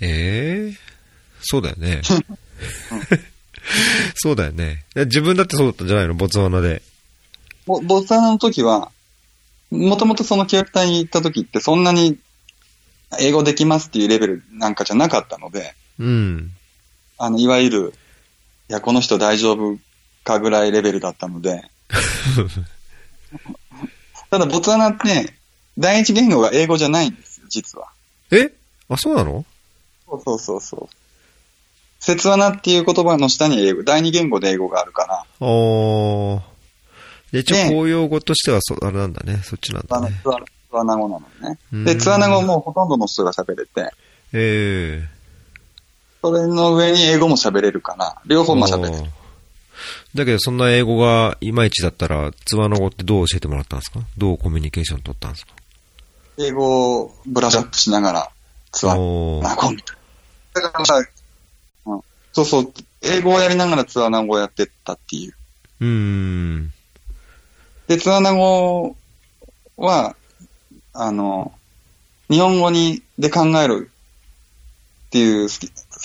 [0.00, 0.78] ええ
[1.40, 2.02] そうだよね。
[4.14, 4.84] そうだよね。
[4.94, 6.14] 自分だってそうだったんじゃないの？
[6.14, 6.82] ボツワナで。
[7.66, 8.90] ボボツワナの時は、
[9.70, 12.18] もともとその協力隊に行った時ってそんなに
[13.20, 16.52] 英語できますっていうレベルなんかじゃなかったので、うん。
[17.18, 17.94] あの、いわゆる、
[18.68, 19.78] いや、この人大丈夫
[20.24, 21.62] かぐらいレベルだったので、
[24.30, 25.34] ただ、ボツワナって、
[25.78, 27.88] 第一言語が英語じゃないんですよ、実は。
[28.32, 28.52] え？
[28.88, 29.44] あ、そうなの？
[30.08, 30.96] そうそうそうそう。
[32.00, 36.40] 節ワナっていう言葉の下に英語、第二言語で英語があるから、あー。
[37.32, 39.40] で一応ね公用語としてはそ、あれなんだね。
[39.44, 40.20] そっちなんだね。
[40.22, 41.20] ツワナツナ語なの
[41.50, 41.58] ね。
[41.72, 43.92] うんで、ツワナ語もほとんどの人が喋れて、
[44.32, 45.08] ええ
[46.20, 49.10] それの上に英語も喋れるから、両方も喋れる。
[50.14, 54.00] だけど、そんな英語がいまいちだったら、ツワノ語ってどう教えてもらったんですか？
[54.16, 55.52] どうコミュニケーション取ったんですか？
[56.38, 58.30] 英語をブラッシュアップしながら、
[58.72, 59.96] ツワおーナ語みたい
[60.54, 60.62] な。
[60.62, 61.02] だからさ、
[61.86, 62.00] うん、
[62.32, 62.72] そうそう、
[63.02, 65.34] 英語をやりながらツワナ語をやってったっていう。
[65.80, 66.72] うーん。
[67.88, 68.96] で、ツワナ語
[69.76, 70.16] は、
[70.92, 71.52] あの、
[72.30, 73.90] 日本語に、で考える
[75.06, 75.60] っていうス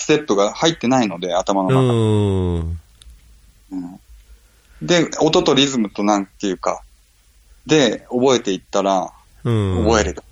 [0.08, 1.78] テップが入ってないので、頭のう中。
[1.78, 2.80] ーん。
[3.72, 4.00] うん
[4.82, 6.82] で、音とリズムとなんていうか、
[7.66, 9.08] で、覚えていったら、うん。
[9.44, 10.22] 覚えれる。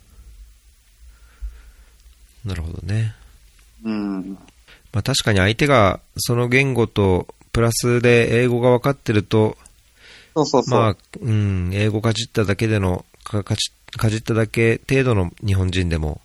[2.44, 3.14] なるほどね。
[3.84, 4.38] うん。
[4.92, 9.56] まあ確かに相手がその言語とプラスで英語が分かってると、
[10.34, 10.80] そうそうそう。
[10.80, 16.20] まあ、うん、英語かじっただけでの、かかじかじっただけ程度の日本人でも、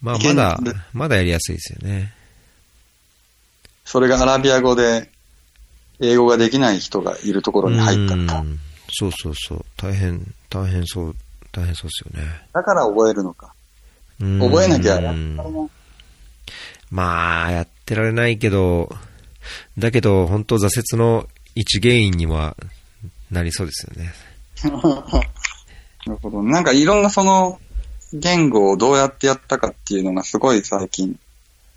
[0.00, 0.58] まあまだ
[0.92, 2.12] まだやりやすいですよね。
[3.84, 5.10] それがアラビア語で、
[6.00, 8.58] 英語ができない人がいるところに入ったん
[8.90, 9.64] そうそうそう。
[9.76, 11.16] 大変、大変そう、
[11.52, 12.46] 大変そうですよね。
[12.52, 13.54] だから覚えるのか。
[14.20, 15.68] うん覚えなきゃやったらな
[16.90, 18.94] まあ、やってられないけど、
[19.78, 22.56] だけど、本当挫折の一原因には
[23.30, 24.12] なりそうですよね。
[26.06, 26.42] なるほど。
[26.42, 27.58] なんかいろんなその
[28.12, 31.18] 言語をどうやってやったかっていうのがすごい最近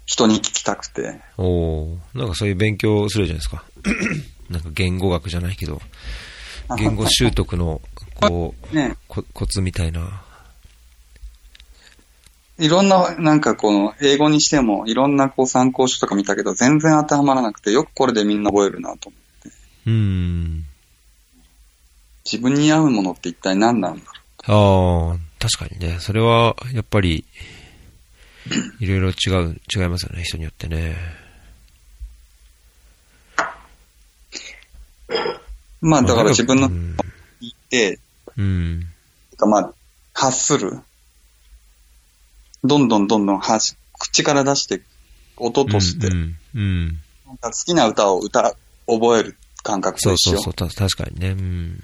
[0.05, 1.21] 人に聞きたくて。
[1.37, 3.63] おおなんかそういう勉強するじゃないですか。
[4.49, 5.81] なんか言語学じゃないけど、
[6.77, 7.81] 言語習得の、
[8.15, 8.95] こう、 ね。
[9.07, 10.23] こコツみたいな。
[12.57, 19.51] いろんな、なんかこの英語にしてもいろんなこう参考書とか見たけど全然当てはまらなくてよくこれでみんな覚えるなと思って。
[19.87, 20.65] うん。
[22.23, 24.05] 自分に合うものって一体何なんだ
[24.47, 25.97] ろああ、確かにね。
[25.99, 27.25] それは、やっぱり、
[28.79, 30.95] いろいろ違う、違いますよね、人によってね。
[35.85, 36.97] まあだから自分のうん。
[37.39, 37.99] 言って、
[38.37, 38.87] うん。
[39.37, 39.73] かまあ、
[40.13, 40.79] 発する。
[42.63, 44.81] どんどんどんどん発し、口から出して、
[45.37, 46.35] 音として、うん。
[46.55, 46.87] うん。
[47.27, 48.55] なんか好きな歌を歌、
[48.87, 50.37] 覚える感覚と一緒。
[50.37, 51.29] そうそうそう、た確かにね。
[51.29, 51.79] うん。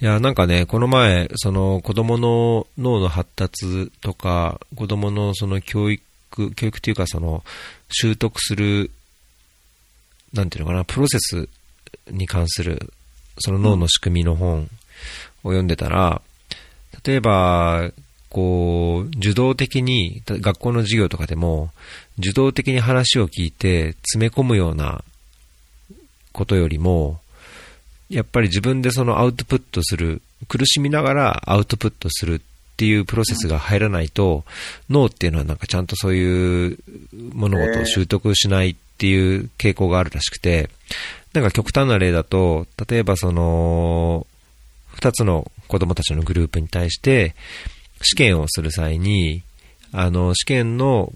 [0.00, 6.02] いや、なんかね、この前、その子供の脳の発達とか、子供のその教育、
[6.54, 7.44] 教育っていうかその
[7.90, 8.90] 習得する、
[10.32, 11.48] なんていうのかな、プロセス
[12.10, 12.92] に関する、
[13.38, 14.62] その脳の仕組みの本
[15.42, 16.22] を読んでたら、
[17.04, 17.90] 例えば、
[18.28, 21.70] こう、受動的に、学校の授業とかでも、
[22.18, 25.02] 受動的に話を聞いて詰め込むような
[26.32, 27.20] ことよりも、
[28.08, 32.40] やっぱり自分でそのアウトプットする、苦しみながらアウトプットするっ
[32.76, 34.44] ていうプロセスが入らないと、
[34.88, 36.78] 脳っていうのはなんかちゃんとそういう
[37.34, 40.68] 物事を習得しないっていう傾向があるらしくて、
[41.32, 44.26] なんか極端な例だと、例えばその、
[44.92, 47.34] 二つの子供たちのグループに対して、
[48.02, 49.42] 試験をする際に、
[49.92, 51.14] あの、試験の、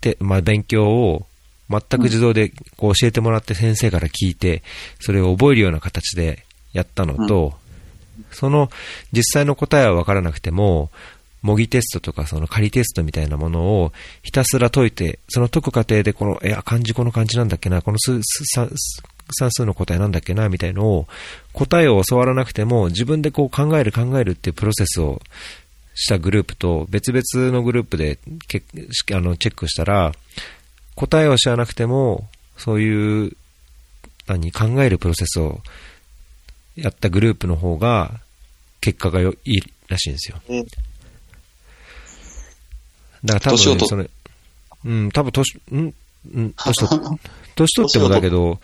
[0.00, 1.26] て、まあ、勉強を
[1.68, 4.62] 全く自動でこう教えてもらって先生から聞いて、
[5.00, 7.54] それを覚えるような形でやったのと、
[8.30, 8.70] その
[9.12, 10.90] 実際の答えは分からなくても、
[11.44, 13.92] 模擬テストとかその仮テストみたいなものを
[14.22, 18.70] ひたすら解いて、その解く過程でこの、いや、漢字この漢字なんだっけな、この数、算
[19.50, 21.06] 数の答えなんだっけな、みたいのを、
[21.52, 25.20] 答えを教わらなくても、自分でこう考える考えるっていうプロセスを
[25.94, 28.18] したグループと、別々のグループで
[29.12, 30.12] あのチェックしたら、
[30.94, 32.26] 答えを知らなくても、
[32.56, 33.36] そういう、
[34.26, 35.60] 何、考えるプロセスを
[36.74, 38.22] やったグループの方が、
[38.80, 40.40] 結果がよいいらしいんですよ。
[43.24, 43.86] うんだから多分、年をと。
[43.86, 44.10] それ、
[44.84, 45.94] うん、多分年、ん？
[46.34, 47.18] うん、 年取っ、
[47.54, 48.60] 年取ってもだけど、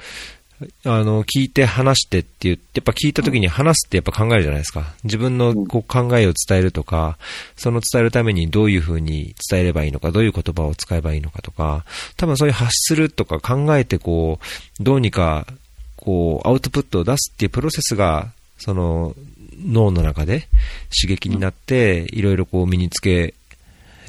[0.84, 4.92] あの、聞いて話してって言って、やっぱ聞いた時に話すってやっぱ考えるじゃないですか。
[5.04, 7.16] 自分のこう考えを伝えるとか、
[7.56, 11.86] その伝えるためにどういうふうに伝えればいいのか、どういう言葉を使えばいいのかとか、
[12.18, 15.46] 多分そういう発するとか考えてこう、どうにか、
[15.96, 19.14] こう、アウトプットを出すっていうプロセスが、その、
[19.62, 20.48] 脳の中で
[21.02, 23.34] 刺激になって、いろいろこう身につけ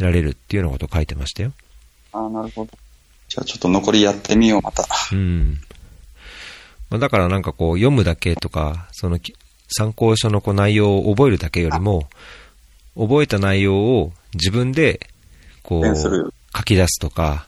[0.01, 1.53] られるっていうようなことを書いてましたよ。
[2.13, 2.71] ああ、なるほど。
[3.29, 4.85] じゃあちょっと残りやってみよう、また。
[5.11, 5.57] うん。
[6.89, 9.33] まあだからなんかこう読むだけとか、そのき
[9.69, 12.09] 参考書のこう内容を覚えるだけよりも、
[12.95, 15.07] 覚えた内容を自分で
[15.63, 15.95] こう
[16.55, 17.45] 書き出すとか、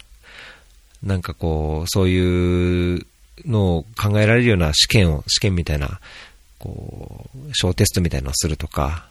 [1.04, 3.06] なんかこう、そういう
[3.45, 5.99] のを考えられるような試験を、試験みたいな、
[6.60, 9.06] こう、小テストみたいなのをするとか、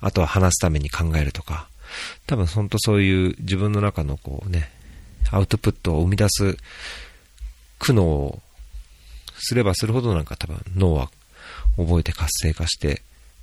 [0.00, 1.68] あとは話すために考えるとか、
[2.26, 4.70] 多分本当そういう自分の中のこうね、
[5.30, 6.56] アウトプットを生み出す
[7.78, 8.40] 苦悩を
[9.38, 11.10] すればするほどなんか多分脳は
[11.76, 13.02] 覚えて活性化して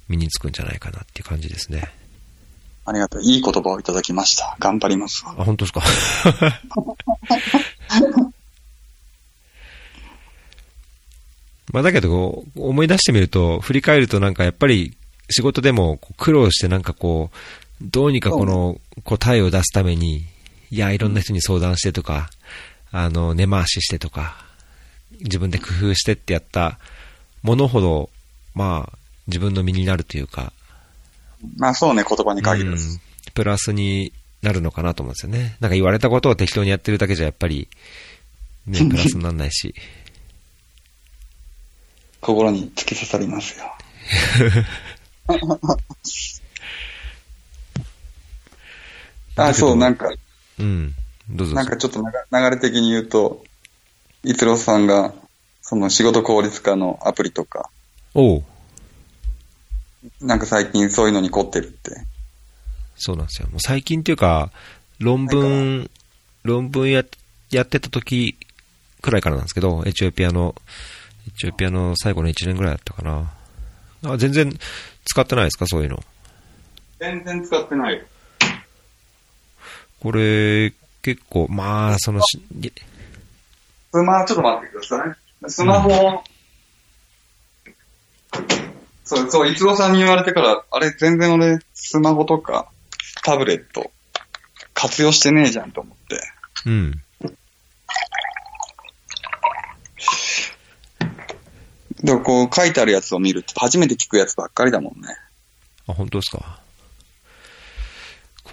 [0.09, 1.91] 身につくんじゃないかなっていう感じですね。
[2.85, 3.23] ありがとう。
[3.23, 4.57] いい言葉をいただきました。
[4.59, 5.35] 頑張りますわ。
[5.37, 5.81] あ、本当ですか？
[11.71, 14.95] まあだけどこう、思い出してみると、振り返るとなんかやっぱり
[15.29, 20.25] 仕事でも苦労してなんかこう、どうにかこの答えを出すために、
[20.71, 22.29] いや、いろんな人に相談してとか、
[22.91, 24.35] あの、根回ししてとか、
[25.21, 26.79] 自分で工夫してってやった
[27.41, 28.09] ものほど、
[28.55, 28.97] まあ、
[29.27, 30.53] 自分の身になるというか、
[31.57, 32.89] まあそうね、言葉に限らず。
[32.89, 33.01] うん
[33.33, 35.57] プラスになるのかなと思うんですよね。
[35.59, 37.67] なんか言われたことを適当にやってるだけじゃやっぱり、
[38.67, 39.73] ね、 プラスにならないし。
[42.21, 43.65] 心に突き刺さりますよ。
[49.35, 50.11] あ、そう、なんか、
[50.59, 50.93] うん。
[51.29, 51.55] どうぞ。
[51.55, 53.43] なんかちょっと流流れ的に言うと、
[54.23, 55.13] 逸郎さんが、
[55.61, 57.69] その仕事効率化のアプリとか、
[58.13, 58.43] おう
[60.21, 61.91] なんか最近そういうのに凝ってるって。
[62.95, 63.47] そうなんですよ。
[63.47, 64.51] もう最近っていうか、
[64.99, 65.89] 論文、
[66.43, 67.03] 論文や
[67.49, 68.37] やってた時
[69.01, 70.55] くらいからなんですけど、エチオピアの、
[71.27, 73.31] エチオピアの最後の1年ぐらいだったかな。
[74.05, 74.51] あ全然
[75.05, 76.03] 使ってないですか、そういうの。
[76.99, 78.05] 全然使ってない。
[80.03, 82.41] これ、結構、まあ、そのし、
[83.91, 85.49] スマ、ちょっと待ってください。
[85.49, 86.23] スマホを、
[89.05, 92.67] そう、そう、逸郎さんに言われてから、あれ、全然俺、スマホとか、
[93.23, 93.91] タブレット、
[94.73, 96.19] 活用してねえじゃんと思って。
[96.65, 97.01] うん。
[102.01, 105.15] でもこう、書いてあるやつを見ると、初めて聞くやつばっかりだもんね。
[105.87, 106.59] あ、本当ですか？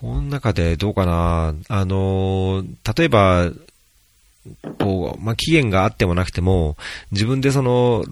[0.01, 3.51] この中でどうかな、あのー、例えば、
[4.79, 6.77] こう、まあ、期限があってもなくても、
[7.13, 8.05] 自分でその、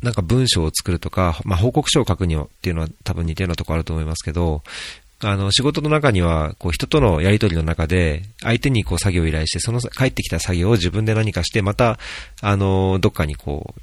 [0.00, 4.62] なんか文章を作るとか、まあ、報告書を書くにはっていうのは多分似たようなところあると思いますけど、
[5.20, 11.98] あの、仕事の中には、こう、人とのやりとりの中で、相手にこう、作業を依頼して、その帰ってきた作業を自分で何かして、また、
[12.40, 13.74] あの、どっかにこ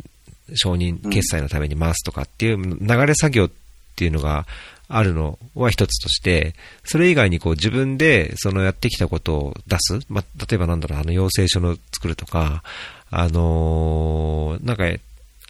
[0.49, 3.49] う、承認、決済のために回すとかっていう流れ作業っ
[3.97, 4.45] ていうのが
[4.87, 12.63] あるのは一つとして、それ以外にこう自分でそのやってきたことを出す、まあ、例えばなんだろう、あの要請書の作るとか、
[13.09, 14.85] あのーなんか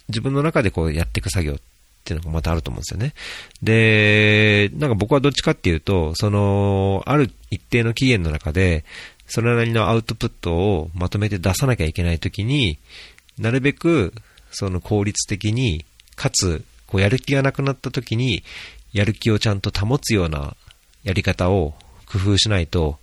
[0.08, 1.56] 自分の中でこうやっていく作業っ
[2.04, 3.12] ていうのがまたあると思うんですよね。
[3.62, 8.84] で、なんか僕はどっちかっていうと、その、ある一定の期限の中で、
[9.26, 12.78] それなりのアウトプットをまとめて出さなきゃいけないときに、
[13.38, 14.12] なるべく、
[14.52, 15.84] その効率的に、
[16.14, 18.44] かつ、こうやる気がなくなったときに、
[18.92, 20.56] やる気をちゃんと保つような
[21.04, 21.74] やり方を
[22.06, 22.98] 工夫しないと、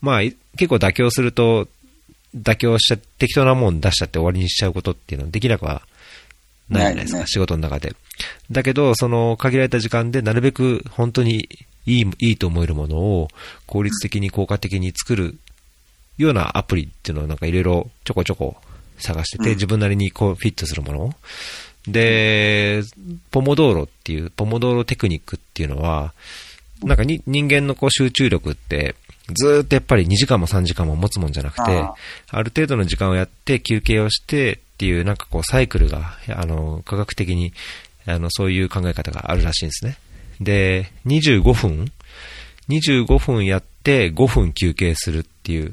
[0.00, 1.68] まあ、い結構妥協すると、
[2.36, 5.82] 妥協しちゃ、適当なもん出しちゃって終わりにしちゃうことっていうのはできなくは
[6.68, 7.94] ないじゃないですか、ね仕事の中で。
[8.50, 11.48] だけど、その限られた時間でなるべく本当に
[11.86, 13.28] いい、いいと思えるものを
[13.66, 15.38] 効率的に効果的に作る
[16.18, 18.56] ようなアプリっていうのをなんかいろいろちょこちょこ
[18.98, 21.12] 探してて、うん自分なりにこうフィットするものを。
[21.88, 22.82] で、
[23.30, 26.12] ポモドーロっていう、ポモドーロテクニックっていうのは、
[26.82, 28.94] なんかに人間のこう集中力って、
[29.34, 31.94] ずーっとやっぱり2時間も3時間も持つもんじゃなくてあ、
[32.30, 37.54] ある程度の時間をやって休憩をして、っていう、なんかこう、サイクルが、あの、科学的に、
[38.04, 39.96] あの、そういう考え方があるらしいんですね。
[40.38, 41.90] で、25分
[42.68, 45.72] ?25 分やって5分休憩するっていう、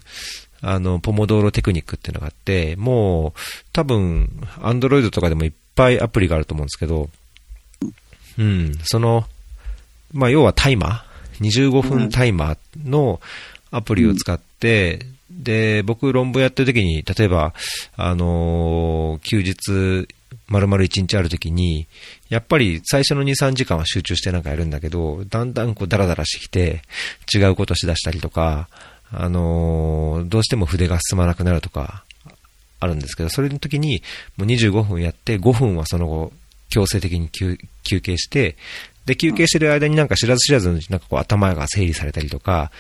[0.62, 3.40] あの、ポモドーロテクニックっていうのがあって、もう、
[3.74, 4.30] 多分、
[4.62, 7.10] アンドロイドとかでもいっぱいアプリがあると思うんですけど、
[8.38, 9.26] うん、その、
[10.12, 13.20] まあ、要はタイマー ?25 分タイマーの
[13.72, 15.00] アプリを使って、
[15.32, 17.54] うん、で、僕論文やってる時に、例えば、
[17.96, 20.08] あのー、休日、
[20.48, 21.88] 丸々1日ある時に、
[22.30, 26.82] やっぱり最初の2、3時間は集中してなんかやるんだけど、だんだんこうダラダラしてきて、
[27.34, 28.68] 違うことしだしたりとか、
[29.12, 32.04] あのー、どうしても筆が進まなくなるとか、
[32.84, 34.04] あるんですけど、それの時に、
[34.38, 36.34] もう25分やって、5分はその後、
[36.70, 38.56] 強制的に休憩して、
[39.06, 42.72] で、休憩してる間になんか知らず知らずになんかこう頭が整理されたりとか、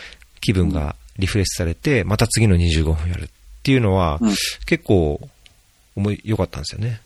[0.41, 3.27] 気分がリフレッシュされて、また次の25分やるっ
[3.63, 4.19] ていうのは、
[4.65, 5.29] 結構、
[5.95, 7.01] 思い、良かったんですよね。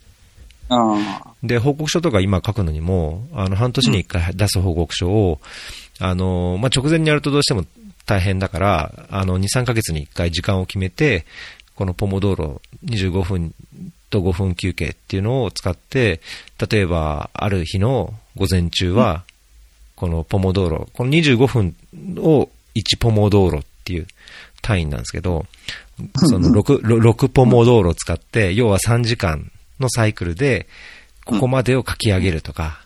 [1.44, 5.40] で、報告書とか今書くのにも、あの、半年に一回出す報告書を、
[6.00, 7.66] あの、まあ、直前にやるとどうしても
[8.06, 11.26] 大変だから、あの、2、3ヶ月に1回時間を決めて、
[11.78, 13.54] このポモ道路25分
[14.10, 16.22] と5分休憩っていうのを使って、
[16.72, 19.26] 例えば、ある日の午前中は、
[19.96, 21.76] このポモ道路、この25分
[22.18, 24.08] を1ポモ道路っていう
[24.64, 25.46] 単位なんですけど、
[26.16, 30.68] その 6, 6ポモ道路を使って、要は3時間のサイクルで、
[31.26, 32.82] ここまでを書き上げるとか、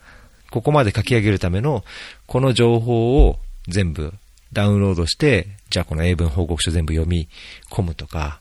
[0.50, 1.86] ここまで書き上げるための、
[2.28, 3.39] この情報を
[3.70, 4.14] 全部
[4.52, 7.30] ダウンロードして、じゃあこの英文報告書全部読み
[7.70, 8.41] 込むとか、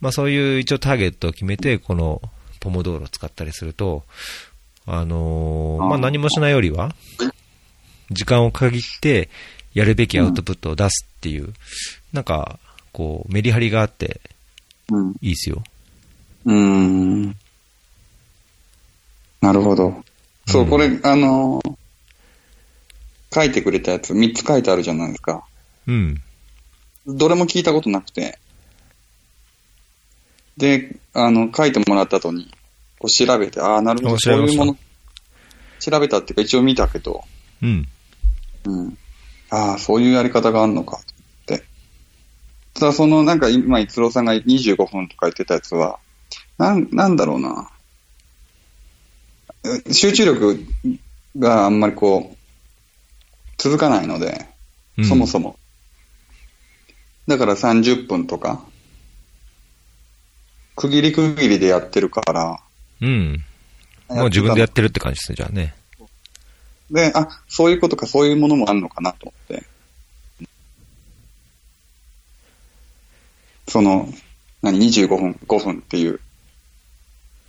[0.00, 2.20] まあそういう一応ターゲットを決めて、この
[2.60, 4.04] ポモ道路を使ったりすると、
[4.86, 6.94] あのー、まあ何もしないよりは、
[8.10, 9.28] 時間を限って
[9.74, 11.52] やるべきアウトプットを出すっていう、
[12.12, 12.58] なんか、
[12.92, 14.20] こう、メリハリがあって、
[15.20, 15.62] いいですよ。
[16.44, 17.36] うん。
[19.40, 20.02] なるほど。
[20.46, 21.74] そう、これ、あのー、
[23.34, 25.44] 書いてくれたやつ、3つ書いてあるじゃないですか。
[25.86, 26.22] うん。
[27.06, 28.38] どれも聞いたことなくて。
[30.56, 32.50] で、あの、書いてもらった後に、
[32.98, 34.76] こう調べて、ああ、なるほど、そういうもの、
[35.78, 37.24] 調べたっていうか一応見たけど、
[37.62, 37.88] うん。
[38.64, 38.98] うん。
[39.50, 41.64] ああ、そういうやり方があるのか、って。
[42.74, 45.98] ただ、その、なんか今、逸郎さんが25分とか言ってたやつは、
[46.58, 47.70] なん、なんだろうな。
[49.90, 50.66] 集中力
[51.38, 52.36] があんまりこう、
[53.58, 54.46] 続かないので、
[55.02, 55.58] そもそも。
[57.26, 58.64] だから30分とか、
[60.76, 62.60] 区切り区切りでやってるから。
[63.00, 63.44] うん。
[64.08, 65.74] もう自分でやってるって感じですね、じゃあね。
[66.90, 69.66] で、あ、そういうことか、そういうものもあるのかなと思って。
[73.68, 74.08] その、
[74.62, 76.20] 何、25分、5分っていう、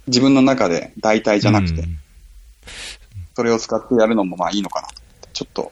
[0.07, 1.99] 自分の中で代替じゃなくて、うん、
[3.35, 4.87] それを使ってやるのもまあいいのかな
[5.33, 5.71] ちょっと、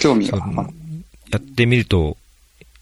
[0.00, 0.38] 興味が。
[1.30, 2.16] やってみると、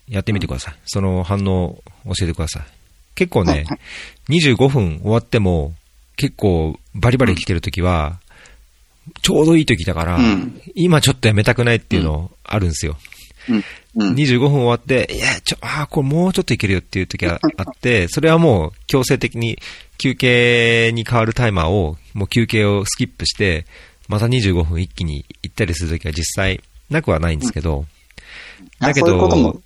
[0.09, 0.77] やってみてください。
[0.85, 2.84] その反応教えてください。
[3.15, 3.65] 結構ね、
[4.29, 5.75] 25分終わっても、
[6.17, 8.21] 結構バリバリ来てるときは、
[9.23, 10.19] ちょうどいい時だから、
[10.75, 12.97] 今ちょっとやめたくないっていうのあるんですよ。
[13.97, 19.59] 25分終わって、いや、ちょ、ああ、これもうちょっといけるよっていう時があって、それはもう強制的に
[19.99, 23.67] 休憩に変わるタイマーを、もう休憩をスキップして、
[24.09, 26.61] また25分一気に行ったりするときは実際
[26.91, 27.87] なくはないんですけど、
[28.81, 29.61] だけど、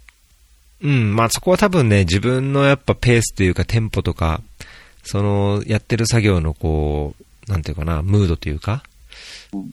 [0.83, 4.41] うん、まあそこは多分ね、自分のやっぱペースというかテンポとか、
[5.03, 7.15] そのやってる作業のこ
[7.49, 8.83] う、なんていうかな、ムードというか、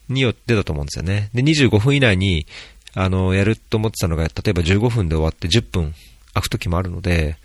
[0.09, 1.29] によってだと思うんですよね。
[1.33, 2.47] で、25分以内に、
[2.93, 5.93] あの、やると思ってたのが、例えば15分で終わって10分
[6.33, 7.37] 空く時もあるので、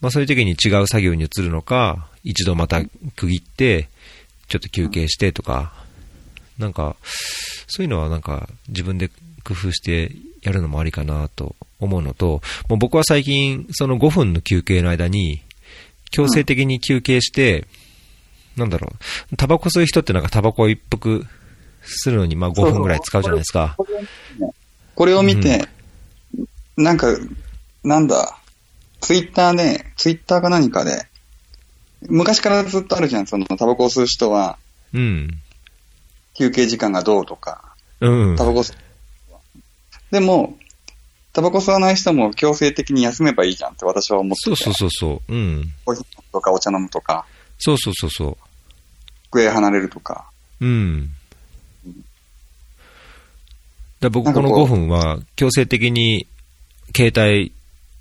[0.00, 2.82] まあそういう時に違う作業に移るのか、一度また
[3.16, 3.88] 区切って、
[4.48, 5.72] ちょっと休憩してとか、
[6.58, 6.96] なんか、
[7.66, 9.08] そういうのはなんか自分で
[9.42, 10.12] 工夫して
[10.44, 15.42] やるのもありかなと思うのと、もう僕は最近、その5分の休憩の間に、
[16.10, 17.66] 強制的に休憩して、
[18.56, 18.92] うん、なんだろ
[19.32, 21.26] う、タバコ吸う人ってなんかタバコを一服
[21.82, 23.76] するのにまあ5分ぐらい使うじゃないですか。
[24.94, 25.68] これを見て、
[26.76, 27.08] うん、なんか、
[27.82, 28.38] なんだ、
[29.00, 31.06] ツイッターで、ツイッターか何かで、
[32.08, 34.58] 昔からずっとあるじゃん、そのタバコを吸う人は、
[34.92, 35.40] うん。
[36.34, 38.36] 休憩時間がどうとか、うん。
[38.36, 38.74] タバコ吸
[40.14, 40.56] でも、
[41.32, 45.34] タバコ吸わない人も強制的に休めばいいじゃんって私は思ってそうそうそうそう。
[45.34, 45.72] うん。
[45.84, 47.26] コーヒーとかお茶飲むとか。
[47.58, 48.36] そうそうそうそう。
[49.32, 50.30] 机離れるとか。
[50.60, 51.10] うん。
[53.98, 56.28] だ僕この5分は強制的に
[56.96, 57.52] 携帯、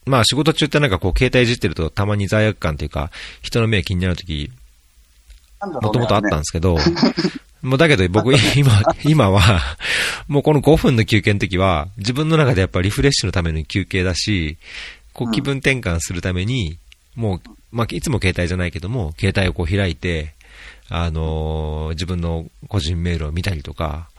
[0.05, 3.09] まあ仕事中ってなんかこう携帯いじってるとたまに罪悪感というか
[3.41, 4.51] 人の目気になるとき
[5.81, 6.77] もともとあったんですけど、
[7.63, 9.61] もうだけど僕 今、今は、
[10.27, 14.57] もうこの5分の休憩の時は、自分の中でやっぱリフレッシュのための休憩だし、
[15.13, 16.77] こう気分転換するために、
[17.15, 17.41] もう、
[17.71, 20.33] まあ、いつも携帯じゃないけども、携帯をこう開いて、
[20.89, 24.09] あのー自分の個人メールを見たりとか、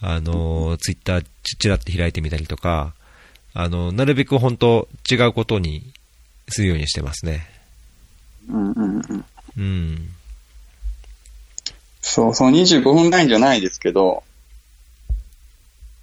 [0.00, 2.94] あのツイッターちちらって開いてみたりとか、
[3.54, 5.92] あのなるべく本当違うことに
[6.48, 7.48] するようにしてますね。
[8.48, 9.24] うんうんうん。
[9.56, 10.08] うん。
[12.08, 14.22] そう、その25分ラインじゃないですけど、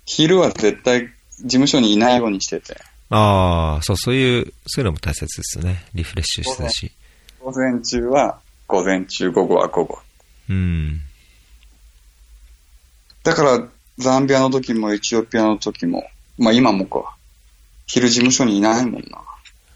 [0.06, 2.78] 昼は絶対事務所にいないようにしてて、
[3.10, 5.84] ああ、そう、そういう、そういうのも大切ですよね。
[5.95, 6.91] リフレッシュしてたし。
[7.39, 9.99] 午前中は午前中、午後は午後。
[10.49, 11.01] うん。
[13.24, 16.03] だから、ザンビアの時もエチオピアの時も、
[16.38, 17.16] まあ今もか、
[17.88, 19.22] 昼事務所にいないもんな。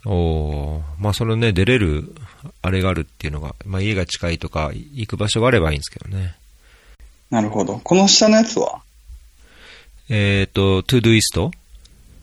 [0.06, 2.14] おーまあそのね、出れる、
[2.62, 6.36] あれがあるっていうのが、まあ家が近いとか、行く場所があればいいんですけどね。
[7.30, 7.80] なるほど。
[7.80, 8.82] この下のやつは？
[10.10, 11.52] えっ、と、 Todoist？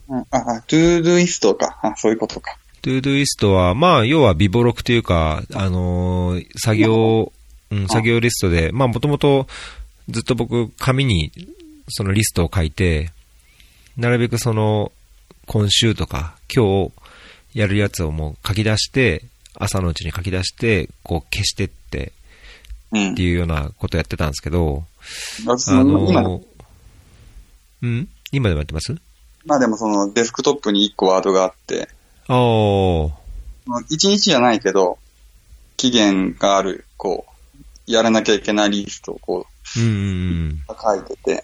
[0.09, 1.79] うん、あ、あ、 Todoist か。
[1.81, 2.57] あ、そういうことか。
[2.81, 7.31] Todoist は、まあ、要は備忘録というか、あのー作業、
[7.71, 9.47] うん、作業リストで、まあ、もともと、
[10.09, 11.31] ずっと僕、紙に、
[11.89, 13.11] そのリストを書いて、
[13.95, 14.91] なるべくその、
[15.45, 16.91] 今週とか、今日、
[17.53, 19.23] やるやつをもう書き出して、
[19.59, 22.11] 朝のうちに書き出して、こう消してって、
[22.91, 23.11] うん。
[23.13, 23.23] って。
[23.23, 24.85] いうようなことやってたんですけど、
[25.47, 26.41] あそあの
[27.81, 28.09] うん？
[28.31, 28.95] 今でもやってます？
[29.45, 31.89] まあでもそのデスクトップに1個ワードがあって、
[32.27, 33.11] ああ、1
[33.89, 34.97] 日じゃないけど、
[35.77, 39.45] 期限がある、こう、やらなきゃいけないリストをこ
[39.77, 40.61] うんうんうん。
[40.67, 41.43] う書いてて、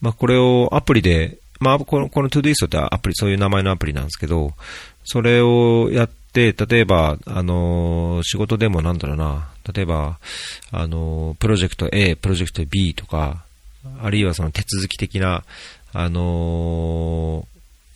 [0.00, 4.52] まあ、これをアプリで、まあ、この、この ToDoist ってアプリ、そういう名前のアプリなんですけど、
[5.06, 10.18] それをやって、例えば、あの仕事でもなんだろうな、例えば、
[10.72, 13.44] あのプロジェクト A、プロジェクト B とか、
[14.02, 15.44] あるいはその手続き的な、
[15.92, 17.46] あの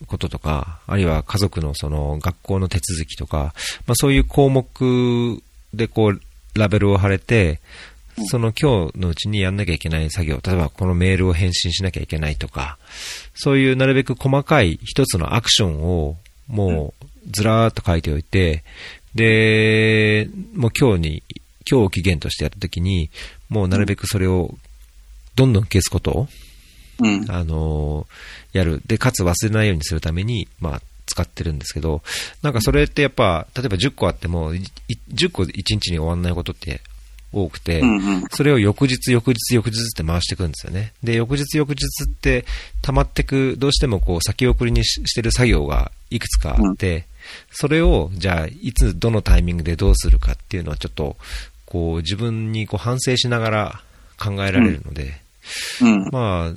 [0.06, 3.54] こととか、あるいは家族のその学校の手続きとか、
[3.86, 5.42] まあ、そういう項目
[5.74, 6.20] でこう、
[6.54, 7.60] ラベルを貼れて、
[8.26, 12.78] その今日のうちにやんなきゃいけない作業、例えばこのメールを返信しなきゃいけないとか、
[13.34, 16.16] そういうなるべく細かい一つのアクションを
[16.50, 18.64] もうずらーっと書いておいて、
[19.14, 21.22] で、もう今日に、
[21.70, 23.10] 今日を期限としてやったときに、
[23.48, 24.54] もうなるべくそれを
[25.36, 26.28] どんどん消すことを、
[27.00, 27.24] うん。
[27.30, 28.82] あのーやる。
[28.86, 32.02] で、かつ忘れないようにするために、まあ、使ってるんですけど、
[32.42, 34.64] なんかそれってやっぱ、例えば10個あっても、いい
[35.14, 36.80] 10個1日に終わんないことって
[37.32, 37.82] 多くて。
[38.32, 40.92] それを翌日、翌日、翌日って回していくんですよね。
[41.02, 42.44] で、翌日、翌日って
[42.82, 47.06] 溜まってく、どうしてもこう先送りにししてる作業がいくつかあって、
[47.50, 51.16] それを、じゃあ、いつ、どのタイミングでどうするかっていうのはちょっと、
[51.66, 53.82] こう、自分にこう反省しながら
[54.18, 55.20] 考えられるので、
[55.80, 56.08] うん。
[56.10, 56.52] ま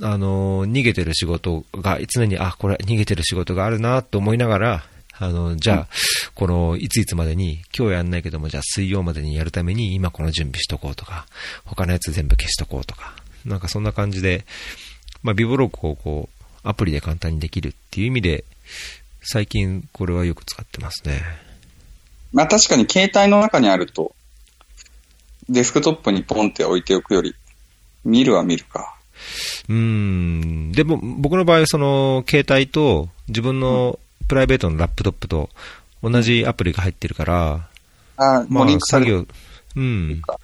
[0.00, 4.84] あ、あの、逃げてる仕事が、常に、あ、これ、逃げてる仕事があるなと思いながら、
[5.18, 5.88] あの、じゃあ、
[6.34, 11.26] この、いついつまでに、今日やんないけども、じゃあ水曜までにやるために、今この準備しとこうとか、
[11.66, 14.46] 他のやつ全部消しとこうとか、なんかそんな感じで、
[15.22, 18.44] まあ、ビブログをこう、アプリで簡単にできるっていう意味で、
[19.22, 21.22] 最近これはよく使ってますね。
[22.32, 24.14] まあ確かに携帯の中にあると、
[25.48, 27.34] デスクトップにポンって置いておくより、
[28.04, 28.96] 見るは見るか。
[29.68, 30.72] うーん。
[30.72, 33.98] でも、僕の場合、その、携帯と自分の
[34.28, 35.50] プライベートのラップトップと
[36.02, 37.68] 同じアプリが入ってるから、
[38.16, 39.34] あ、まあもうリン、クされる作業、
[39.76, 40.22] うん。
[40.22, 40.38] か。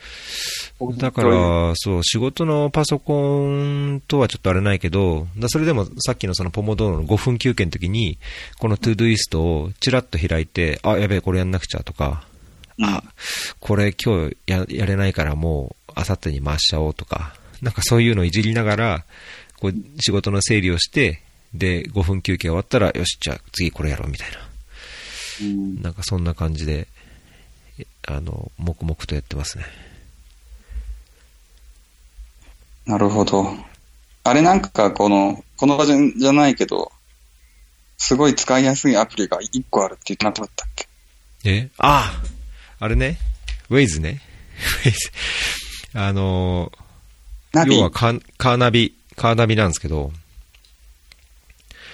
[0.98, 8.18] だから、そう、仕事のパソコンとはちょっとあれないけど、だそれでもさっきのそのポモドーロの5分休憩の時に、
[8.58, 12.24] この Todoist をチラッと開いて、あ、やべえ、これやんなくちゃとか、
[12.82, 13.02] あ、
[13.60, 19.04] これ今日ややれないからもう、あさってに回しちゃおうとか、なんかそういうのをいじりながら、
[19.58, 21.22] こう、仕事の整理をして、
[21.54, 24.38] で、5分休憩終わったら、よし、じゃあ次これやろうみたいな。
[25.40, 25.82] うん。
[25.82, 26.86] なんかそんな感じで、え
[28.07, 29.64] あの、黙々とやってますね。
[32.86, 33.57] なるほど。
[34.24, 36.92] あれなんかこの、この場所じゃないけど、
[37.98, 40.86] すごい使いやすいアプリが1個あるって言ってなかったっけ？
[41.44, 41.70] え？
[41.78, 42.22] あ
[42.78, 43.18] ああれね、
[43.70, 44.20] ウェイズね。
[44.84, 45.11] ウェイズ。
[45.94, 50.12] あのー、要はカーカーナビ、カーナビなんですけど、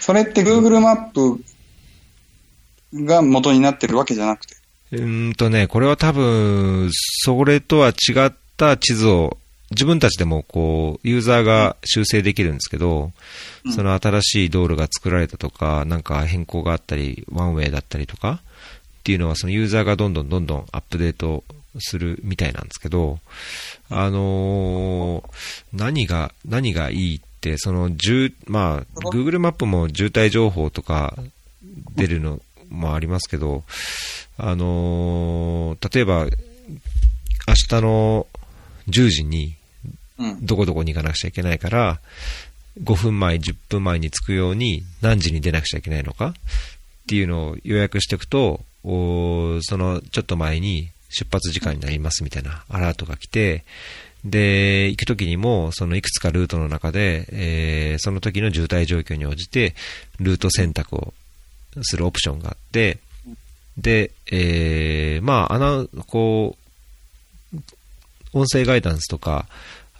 [0.01, 1.45] それって Google マップ
[3.05, 4.57] が元になってるわけじゃなくて？
[4.93, 9.39] うーんとね、これは多分、それとは違った地図を、
[9.71, 13.13] 自分たちでもこう、ユーザーが修正できるんですけど、
[13.65, 13.73] うん。
[13.73, 18.53] その新しい道路が作られたとか、なんか変更があったり、ワンウェイだったりとか、っ
[19.03, 21.43] っていうのは、そのユーザーがどんどんどんどんアップデート
[21.81, 23.19] するみたいなんですけど、
[23.91, 25.25] あのー
[25.73, 31.17] 何が、何がいいって、その、渋まあ、Google マップも渋滞情報とか
[31.97, 32.41] 出るの
[32.73, 33.65] もありますけど、
[34.39, 36.31] あのー例えば、明
[37.69, 38.27] 日の
[38.89, 39.57] 10時に
[40.19, 40.47] うん。
[40.47, 42.01] どこどこに行かなくちゃいけないから、
[42.83, 46.33] 5分前、10分前に着くように何時に出なくちゃいけないのかっ
[47.07, 53.65] ていうのを予約しておくと、おーそのちょっと前に出発時間になりますみたいなアラートが来て、
[54.25, 59.75] で、行くときにも、そのいくつかルートの中で、えーその時の渋滞状況に応じて、
[60.21, 61.15] ルート選択を
[61.83, 62.99] するオプションがあって、
[63.77, 66.57] で、えーまあ、アナウンこ
[67.55, 67.59] う、
[68.35, 69.47] 音声ガイダンスとか、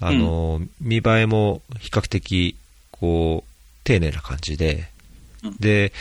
[0.01, 2.57] あの、見栄えも比較的、
[2.91, 3.51] こう、
[3.85, 4.89] 丁寧な感じで、
[5.45, 5.93] うんで、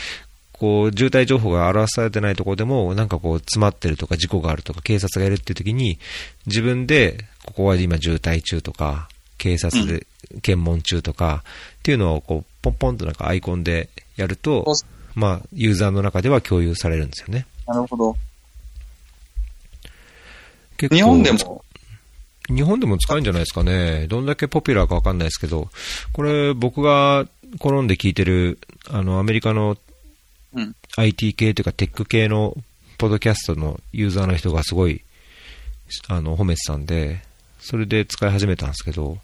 [0.54, 5.98] こう、渋滞情報が表されてないところでも、なんかこう、詰まってるとか、事故があるとか、警察がいるっていう時に、
[6.46, 9.10] 自分で、ここは今渋滞中とか、
[9.40, 10.06] 警察で
[10.44, 11.44] 検問中とか、
[11.80, 14.76] っていうのを、こう、ポンポンとなんかアイコンでやるとお、
[15.16, 17.46] まあ、ユーザーの中では共有されるんですよね。
[17.68, 18.16] なるほど。
[20.78, 21.66] 結構日本でも、
[22.48, 24.08] 日本でも使えるんじゃないですかね。
[24.08, 25.70] どんだけポピュラーかわかんないですけど、
[26.14, 27.28] これ僕が
[27.60, 28.60] 好んで聞いてる、
[28.90, 29.78] あの、アメリカの
[30.54, 30.76] うん。
[30.98, 32.58] IT 系というかテック系の
[32.98, 35.02] ポッドキャストのユーザーの人がすごい、
[36.10, 37.22] あの、褒めてたんで、
[37.60, 39.18] それで使い始めたんですけど、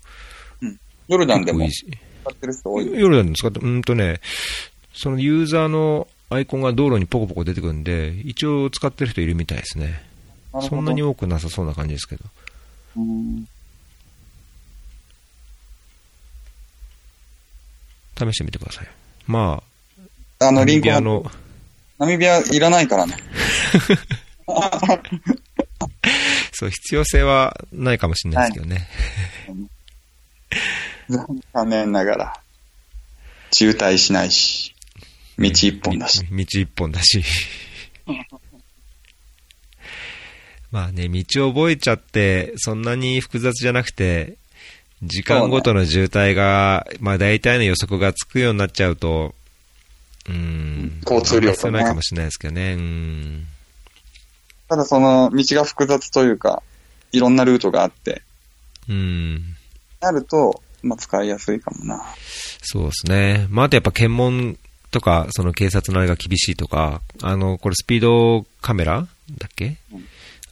[1.07, 1.85] ヨルダンでも使
[2.29, 2.99] ってる人多い。
[2.99, 4.19] ヨルダンで使って、うんとね、
[4.97, 10.01] そのユーザーのアイコンが道路にポコポコ出てくるんで、一応使ってる人いるみたいですね。
[10.61, 12.25] そんなに多くなさそうな感じですけど。
[12.97, 13.47] うん
[18.17, 18.87] 試してみてください。
[19.27, 19.61] ま
[20.39, 21.31] ああ、の、リンクナミビアの、
[21.99, 23.15] ナミビアいらないからね。
[26.51, 28.89] そう、必要性はないかもしれないですけどね。
[31.53, 32.41] 残念ながら。
[33.51, 34.73] 渋滞しないし。
[35.38, 36.25] 道一本だし。
[36.29, 37.23] 道一本だし。
[40.71, 44.38] まあね、道を覚えちゃって、そんなに複雑じゃなくて、
[45.03, 49.35] 時間ごとの渋滞が、まあ大体の予測がつくようになっちゃうと、
[50.27, 50.99] うん。
[51.03, 52.73] 交通量とねないかもしれないですけどね。
[52.73, 53.47] うん。
[54.67, 56.63] ただその道が複雑というか、
[57.11, 58.23] いろんなルートがあって、
[58.89, 59.55] うん。
[60.01, 62.03] なると、まあ使いやすいかもな。
[62.61, 63.47] そうですね。
[63.49, 64.57] まあ、あとやっぱ検問
[64.97, 69.01] とか、その警察のあれが厳しいとか、あの、これスピードカメラ
[69.37, 69.77] だっけ？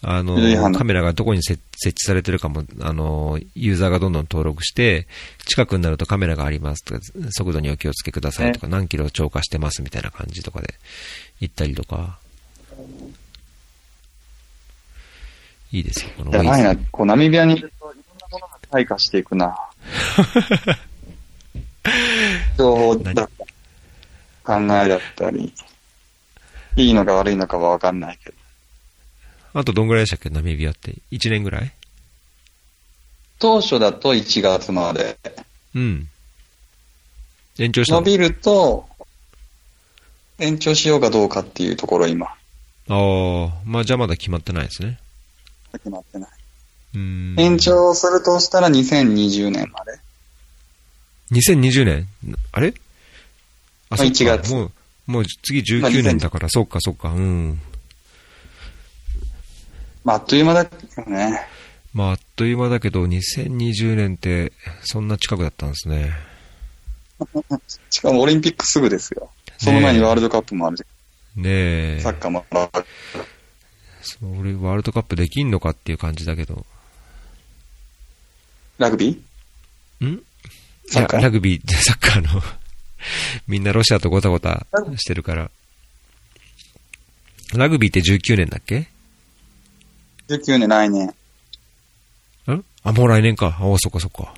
[0.08, 0.36] あの
[0.78, 5.08] カメラがどこに設設置されてるかも、あの、ユーザーがどんどん登録して、
[5.48, 10.76] 近くになるとカメラがありますとか、速度にお気をつけくださいとか、何キロ超過してますみたいな感じとかで
[11.40, 12.20] 言ったりとか。
[15.72, 16.76] いいですよ、このやばいな。
[16.92, 17.78] こう、ナミビアにいろんな
[18.32, 19.58] ものが退化していくな。
[22.58, 23.28] 情報だ
[24.46, 25.52] 考えだったり、
[26.76, 28.38] いいのか悪いのかはわかんないけど。
[29.54, 30.96] あとどんぐらいでしたっけ、ナミビアって。
[31.12, 31.72] 1年ぐらい？
[33.40, 35.18] 当初だと1月まで。
[35.74, 36.10] うん。
[37.58, 38.02] 延長したの？
[38.02, 38.88] 伸びると、
[40.40, 42.34] 延長しようかどうかっていうところ今、あ
[42.90, 45.00] あ、まあじゃあまだ決まってないですね。
[45.72, 46.30] 決まってない。
[46.96, 47.00] うー
[47.36, 47.40] ん。
[47.40, 50.00] 延長するとしたら2020年まで。
[51.32, 52.08] 2020年？
[52.52, 52.74] あれ？
[53.90, 54.72] あ、まあそっか1月もう、
[55.08, 57.62] もう次まあ19年だから、そっかそっか、うん。
[60.04, 61.42] まあ、あっという間だけどね。
[61.94, 64.52] まああっという間だけど、2020年って
[64.84, 66.12] そんな近くだったんですね。
[67.90, 69.30] しかもオリンピックすぐですよ。
[69.58, 70.84] その前にワールドカップもあるじ
[71.38, 72.04] ねえゃん。。
[72.04, 72.86] サッカーもある。
[74.02, 76.66] それワールドカップできんのかっていう感じだけど。
[78.78, 80.06] ラグビー？
[80.06, 80.14] ん？
[80.16, 80.22] い
[80.90, 81.20] サッカー？
[81.22, 82.42] やラグビーサッカーの
[83.48, 84.66] みんなロシアとごたごた
[84.98, 85.52] してるから。
[87.54, 88.88] ラグビーって19年だっけ
[90.28, 91.08] ?19 年来年。
[91.08, 91.14] ん？
[92.84, 93.58] あ、もう来年か。
[93.60, 94.34] あ、そっかそっか。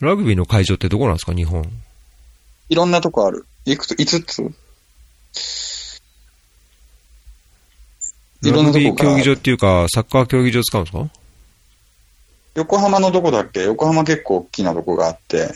[0.00, 1.70] ラグビーの会場ってどこなんですか、日本。
[2.68, 3.46] いろんなとこある。
[3.64, 4.42] いくつ ?5 つ？
[8.42, 11.10] いろんなとラグビーこ競技場っていうか、サッカー競技場使うんですか？
[12.58, 13.62] 横浜のどこだっけ？
[13.62, 15.48] 横浜結構大きなとこがあって、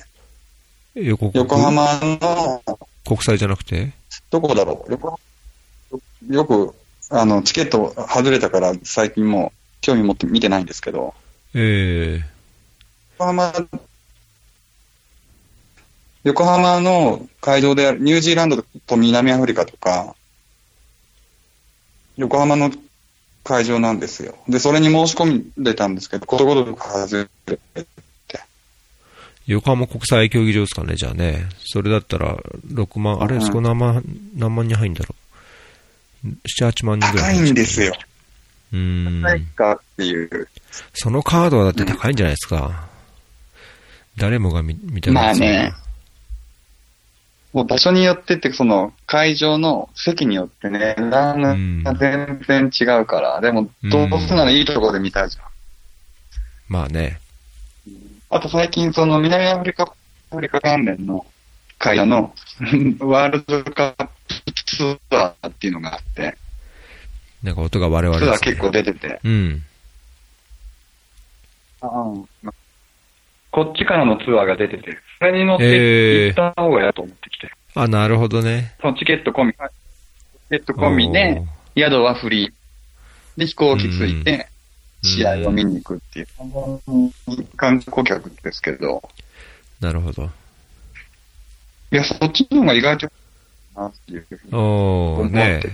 [0.94, 2.62] 横国横浜の、
[3.04, 3.92] 国際じゃなくて？
[4.30, 4.92] どこだろう？
[4.92, 5.18] 横浜
[5.90, 6.00] よ
[6.30, 6.76] よく、
[7.10, 11.12] あの、チケット外れたから最近もう興味持って見てないんですけど、
[11.54, 12.24] ええ。
[13.18, 13.52] 横浜
[16.22, 20.14] 横浜の会場であるニュージーランドと南アフリカとか、
[22.16, 22.70] 横浜の
[23.44, 24.36] 会場なんですよ。
[24.48, 27.60] で、それに申し込んでたんですけど、ことごとく外れて。
[29.46, 31.48] 横浜国際競技場ですかね、じゃあね。
[31.64, 32.36] それだったら、
[32.68, 34.04] 6万、あれ、うんそこ何万、
[34.36, 35.14] 何万人入るんだろ
[36.24, 36.28] う。
[36.62, 37.36] 7、8万人ぐらい。
[37.36, 37.92] 高いんですよ。。
[38.72, 39.22] うーん。
[39.22, 40.48] 高いかっていう。
[40.94, 42.88] そのカードはだって高いんじゃないですか。
[44.16, 45.72] 誰もが見見たまあね。
[47.52, 55.44] もう場所によってって、その会場の席によってね、値段が全然違うから、でも、どうせならいいところで見たいじゃん。
[56.68, 57.18] まあね。
[58.30, 61.26] あと最近、その南アフリカ、アフリカ関連の
[61.78, 62.32] 会社の
[63.00, 64.06] ワールドカッ
[64.46, 66.38] プツアーっていうのがあって、
[67.42, 68.26] なんか音が我々ね。
[68.26, 69.62] ツアー結構出てて、うん。
[71.80, 72.26] こ
[73.62, 77.21] っちからのツアーが出てて、それに乗ってえー行った方がいいと思ってきて、
[77.74, 78.74] あ、なるほどね。
[78.80, 79.58] そのチケット込み、チ
[80.50, 81.42] ケット込みで、
[81.76, 82.52] 宿はフリー。
[83.38, 84.44] で、飛行機着いて、うん
[85.04, 86.26] 試合を見に行くっていう、
[87.56, 89.02] 観光客ですけど、
[89.80, 90.30] なるほど。
[91.90, 93.10] いや、そっちの方が意外と
[93.74, 95.70] なっていうふうに思ってねて、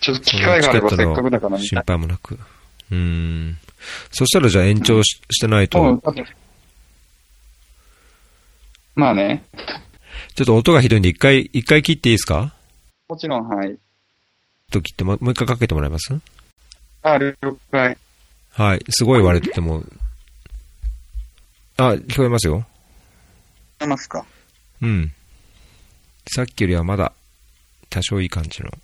[0.00, 1.84] ちょっと機会があればせっかくだから心い。
[1.86, 2.38] 配もなく。
[2.90, 3.58] うーん。
[4.10, 6.02] そしたらじゃあ延長し,、してないと、
[8.94, 9.44] まあね、
[10.38, 12.54] ちょっと音がひどいんで一回、一回切っていいですか？
[13.08, 13.76] もちろん、はい。
[14.70, 16.16] と切っても、もう一回かけてもらえます？
[17.02, 17.34] あ、了
[17.72, 17.98] 解。
[18.52, 18.84] はい。
[18.88, 19.82] すごい割れてても、
[21.76, 22.64] あ、聞こえますよ。
[23.82, 24.24] いますか？
[24.80, 25.12] うん。
[26.32, 27.12] さっきよりはまだ、
[27.90, 28.68] 多少いい感じの。
[28.68, 28.78] だか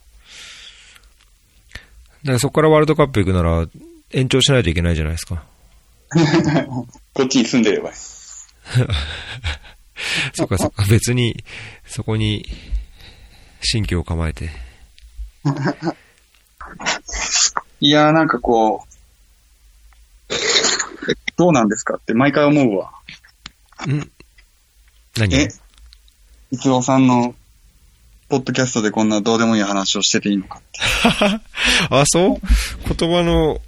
[2.32, 3.64] らそこからワールドカップ行くなら、
[4.10, 5.44] 延長しないといけないじゃないですか。
[7.14, 7.92] こっちに住んでれば。
[10.34, 11.44] そっかそっか、別に、
[11.86, 12.46] そこに、
[13.62, 14.50] 新居を構えて。
[17.80, 18.86] いやーなんかこ
[20.28, 20.36] う、え
[21.36, 22.90] どうなんですかって毎回思うわ。
[23.86, 24.10] ん？
[25.16, 25.34] 何？
[25.34, 25.48] え、
[26.50, 27.34] 逸郎さんの、
[28.28, 30.80] ポッドキャストでこんなどうでもいい話をしてていいのかって。
[31.94, 32.94] あ、そう？
[32.96, 33.60] 言葉の、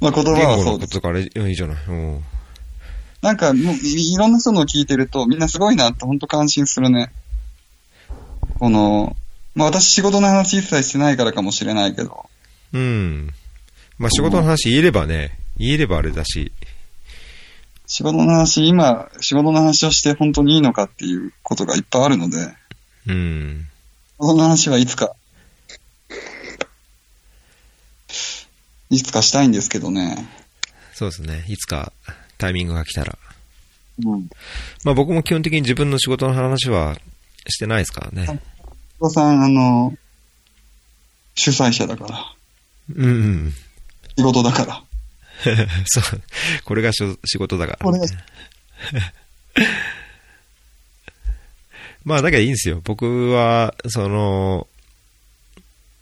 [0.00, 1.00] まあ言葉はそうです。
[1.00, 1.76] ことからいいじゃない。
[1.88, 2.24] うん。
[3.22, 7.10] なんかもうい、いろんな人のを聞いてると、みんなすごいなって本当感心するね。
[8.58, 9.16] この、
[9.54, 12.28] まあ私仕事の話一切してないからかもしれないけど、
[12.72, 13.30] うん。
[13.98, 16.52] まあ仕事の話言えればね、言えればあれだし、
[17.86, 22.52] 仕事の話、今、仕事の話をして本当にいいのかっていうことがいっぱいあるので、
[23.06, 23.66] うん。
[24.20, 25.14] その話はいつか、
[28.90, 30.26] いつかしたいんですけどね。
[30.94, 31.44] そうですね。
[31.48, 31.92] いつか
[32.38, 33.18] タイミングが来たら。
[34.04, 34.28] うん。
[34.84, 36.96] まあ僕も基本的に自分の仕事の話は
[37.48, 38.40] してないですからね。
[39.00, 39.94] お父さん、あの、
[41.34, 42.34] 主催者だから、
[42.94, 43.52] うんうん。
[44.16, 44.82] 仕事だから。
[45.86, 46.04] そう。
[46.64, 48.06] これがしょ仕事だから、これが
[52.04, 52.80] まあだけどいいんですよ。
[52.84, 54.68] 僕は、その、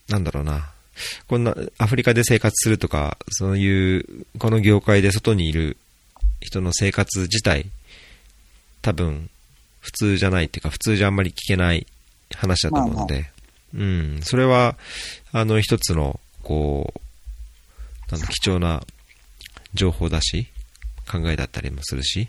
[0.09, 0.70] なんだろうな。
[1.26, 5.78] こんな、アフリカで生活するとか、そういう、この業界で外にいる
[6.45, 7.66] 人の生活自体、
[8.82, 9.30] 多分、
[9.80, 11.86] 普通じゃないっていうか、普通じゃあんまり聞けない
[12.34, 13.30] 話だと思うので、
[13.74, 14.20] うん。
[14.22, 14.76] それは、
[15.32, 16.92] あの、一つの、こ
[18.09, 18.82] う、なんだ、貴重な
[19.72, 20.47] 情報だし、
[21.11, 22.28] 考えだったりもするし、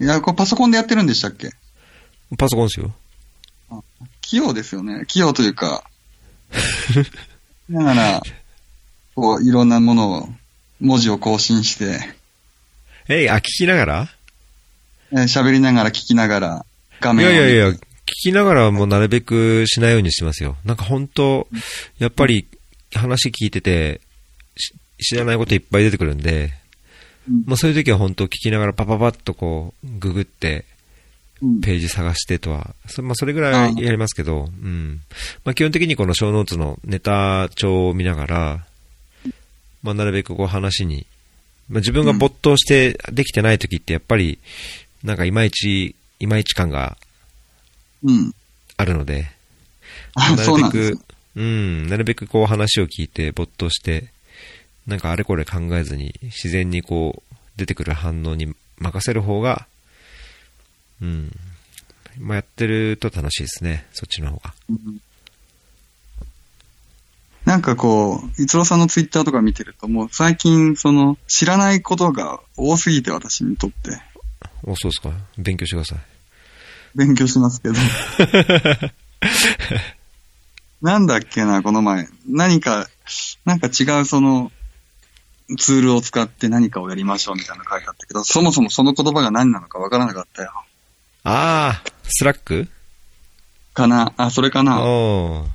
[0.00, 1.50] いや、これパソコンでやってるんでしたっけ？
[2.38, 2.94] パソコンですよ。
[4.22, 5.04] 器用ですよね。
[5.06, 5.84] 器用というか、
[7.70, 8.22] だから、
[9.14, 10.28] こう、いろんなものを、
[10.80, 12.14] 文字を更新して、
[13.12, 14.08] えい、あ、聞きながら？
[15.12, 16.66] えー喋りながら聞きながら、
[17.00, 20.56] 画い面をやいやいや、聞きながらもなるべくしないようにしてますよ。
[20.64, 21.48] なんか本当、
[21.98, 22.46] やっぱり
[22.94, 24.00] 話聞いてて、
[24.56, 26.52] し知らないこといっぱい出てくるんで、
[27.28, 27.44] うん。
[27.46, 30.64] もうそういう時は本当聞きながらパパパッとこう、ググって、
[31.42, 31.60] うん。
[31.60, 35.00] ページ探してとは、そ,、まあ、それぐらいやりますけど、うん。
[35.44, 38.66] まあ、基本的にこの小ノーツのネタ帳を見ながら、
[39.82, 41.06] まあ、なるべくこう話に、
[41.70, 44.38] まあ、自分が没頭してできてない時ってやっぱり、
[45.02, 46.98] なんかいまいち、いまいち感が
[48.02, 48.34] うん。
[48.76, 49.26] あるので、
[50.14, 50.98] あ、なるべく、
[51.36, 54.08] うん、なるべくこう話を聞いて没頭して、
[54.86, 59.66] なんかあれこれ考えずに自然にこう出てくる反応に任せる方が、
[61.02, 61.30] うん、
[62.18, 64.54] まあ、やってると楽しいですね、そっちの方が。
[67.44, 74.00] なんかこう、逸郎さんのツイッターとか見てると、もう最近、その、知らないことが多すぎて、私にとって。
[74.62, 75.12] お、そうですか。
[75.38, 75.98] 勉強してください。
[76.94, 77.74] 勉強しますけど。
[80.82, 82.08] なんだっけな、この前。
[82.26, 82.88] 何か、
[83.44, 84.52] なんか違うその、
[85.58, 90.52] ツールを使って何かをやりましょうみたいなの書いてあったけど、そもそもその言葉が何なのかわからなかったよ。
[91.24, 92.68] ああ、 Slack
[93.74, 95.46] かなあ、それかなお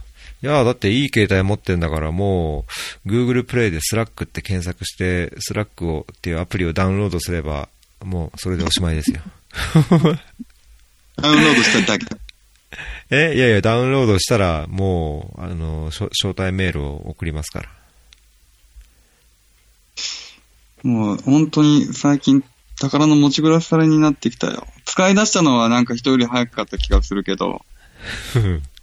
[0.46, 2.66] いや、だっていい携帯持ってんだから、も
[3.04, 7.68] う、Google プレイで Slack って検索して、 Slack をっていうアプリをダウンロードすれば、
[8.04, 9.22] もうそれでおしまいですよ。
[11.18, 12.06] ダウンロードしただけ。
[13.10, 17.70] え、いやいや、ダウンロードしたら、もう、あの、招待メールを送りますから。
[20.84, 22.44] もう本当に最近
[22.80, 24.68] 宝の持ちぶらされになってきたよ。
[24.86, 27.66] 使い出したのはなんか人より早かった気がするけど、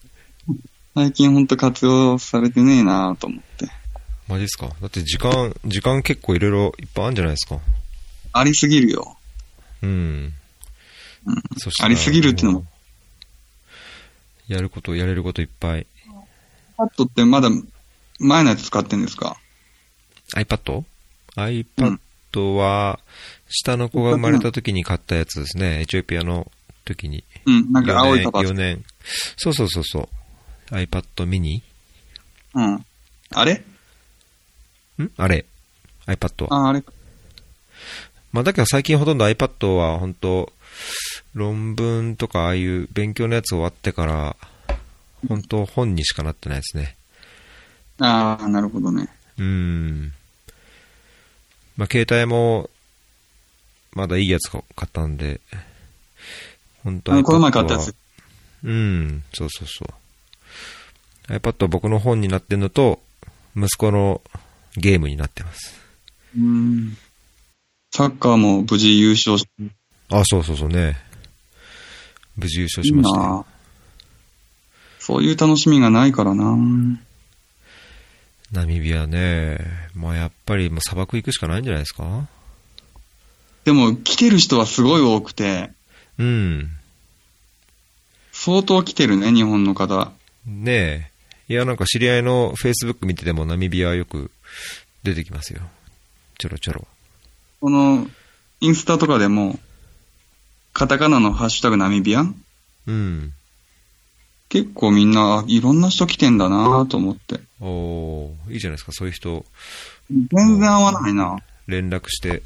[0.94, 3.68] 最近本当活用されてねえなと思って。
[4.28, 4.68] マジっすか？
[4.80, 7.60] だって時間、時間結構いろいろいっぱいあるんじゃないですか？
[8.32, 9.16] ありすぎるよ。
[9.82, 9.90] うん。
[9.90, 9.92] う
[11.32, 12.64] んそしたらありすぎるってのも。
[14.48, 15.86] やること、やれることいっぱい。
[16.76, 17.48] パッドってまだ
[18.18, 19.36] 前のやつ使ってんですか
[20.36, 21.98] ？iPad?iPad
[22.54, 22.98] は、
[23.48, 25.82] 下の子が生まれた時に買ったやつですね。
[25.82, 26.50] エチオピアの
[26.84, 27.24] 時に。
[27.46, 28.84] うん、なんか青い4パパ年、4年。
[29.36, 30.08] そうそうそうそう。
[30.72, 31.62] iPad mini?
[32.54, 32.84] うん。
[33.34, 33.62] あれ？
[34.98, 35.10] ん？
[35.16, 35.44] あれ
[36.06, 36.66] ?iPad は？
[36.66, 36.82] あ、あれ。
[38.32, 40.50] まあだけど最近ほとんど iPad は本当
[41.34, 44.36] 論文とかああいう勉強のやつ終わってから、
[45.28, 46.96] 本当本にしかなってないですね。
[47.98, 49.08] ああ、なるほどね。
[49.38, 50.12] うーん。
[51.76, 52.70] まあ携帯も、
[53.92, 55.40] まだいいやつ買ったんで、
[56.82, 57.94] 本当あのこの前買ったやつ。
[58.64, 59.88] うん、そうそうそう。
[61.28, 63.00] iPad は僕の本になってんのと、
[63.56, 64.22] 息子の
[64.76, 65.78] ゲームになってます。
[66.36, 66.96] うん。
[67.94, 69.46] サッカーも無事優勝し
[70.08, 70.96] あ、そうそうそうね。
[72.36, 73.44] 無事優勝しました
[74.98, 76.56] そういう楽しみがないからな
[78.50, 79.58] ナミビアね。
[79.94, 82.26] まあやっぱりもう砂漠行くしかないんじゃないですか？
[83.64, 85.70] でも、来てる人はすごい多くて、
[86.18, 86.70] うん。
[88.32, 90.12] 相当来てるね、日本の方。
[90.46, 91.11] ねえ。
[91.52, 94.30] いや、なんか知り合いの Facebook 見ててもナミビアよく
[95.02, 95.60] 出てきますよ。
[96.38, 96.88] ちょろちょろ。
[97.60, 98.06] この、
[98.60, 99.60] インスタとかでも、
[100.72, 102.42] カタカナのハッシュタグナミビアン？
[102.86, 103.34] うん。
[104.48, 107.40] 結構みんな、あいろんな人来てんだなと思って。
[107.60, 108.92] おーいいじゃないですか。
[108.92, 109.44] そういう人、
[110.08, 111.36] 全然合わないな。
[111.66, 112.42] 連絡して。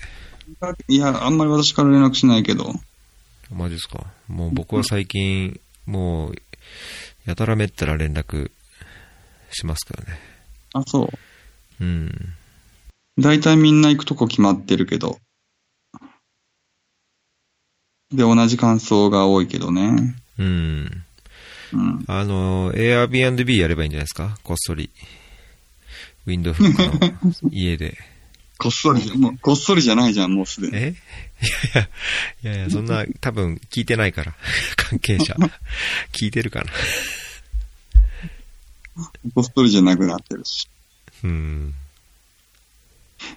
[0.88, 2.72] いや、あんまり私から連絡しないけど。
[3.52, 4.04] マジですか。
[4.26, 6.34] もう僕は最近、もう、
[7.24, 8.50] やたらめったら連絡
[9.51, 10.18] しますからね。
[10.74, 11.11] あ、そ
[11.80, 11.84] う。
[11.84, 12.34] うん。
[13.18, 15.18] 大体みんな行くとこ決まってるけど。
[18.11, 20.14] で、同じ感想が多いけどね。
[20.38, 21.05] うん。
[21.72, 22.05] うん。
[22.07, 24.38] あの、Airbnb やればいいんじゃないですか？
[24.44, 24.90] こっそり。
[26.26, 27.97] ウィンドウフックの家で。
[28.59, 30.76] こっそりじゃ、もう、こっそりじゃないじゃん、もうすでに。
[30.76, 30.94] え？
[32.42, 34.34] いやいや、いやいや、そんな、多分聞いてないから。
[34.76, 35.34] 関係者。
[36.18, 36.70] 聞いてるかな？
[39.34, 40.68] こっそりじゃなくなってるし。
[41.24, 41.74] うん。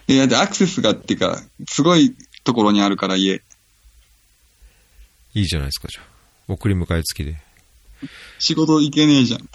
[0.08, 3.42] いや、で、アクセスがっていうか、すごいところにあるから家。
[5.34, 6.04] いいじゃないですか、じゃあ。
[6.48, 7.36] 送り迎え付きで。
[8.38, 9.48] 仕事行けねえじゃん。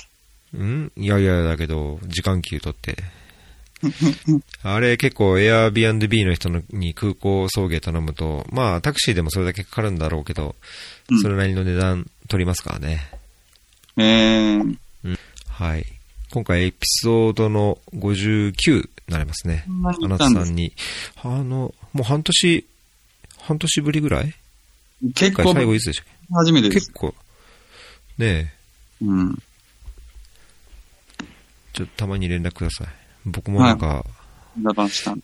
[0.53, 0.91] うん？
[0.95, 2.95] いやいや、だけど、時間給取って。
[4.63, 10.55] あれ結構 Airbnb の人のに空港送迎頼むと、まあタクシーでもそれだけかかるんだろうけど、
[11.09, 13.11] うんそれなりの値段取りますからね。
[13.97, 14.77] えー、
[15.49, 15.85] はい。
[16.35, 20.73] 今回エピソードの59になりますねあなたさんに。
[21.23, 22.67] あの、もう半年、
[23.39, 24.33] 半年ぶりぐらい？
[25.15, 26.11] 結構、最後いつでしたっけ？
[26.33, 26.91] 初めてです結。
[26.91, 27.15] 構、
[28.17, 28.53] ね
[29.01, 29.37] え、うん。
[31.71, 32.87] ちょっとたまに連絡ください。
[33.25, 34.03] 僕もなんか、
[34.61, 35.23] 打談したんで。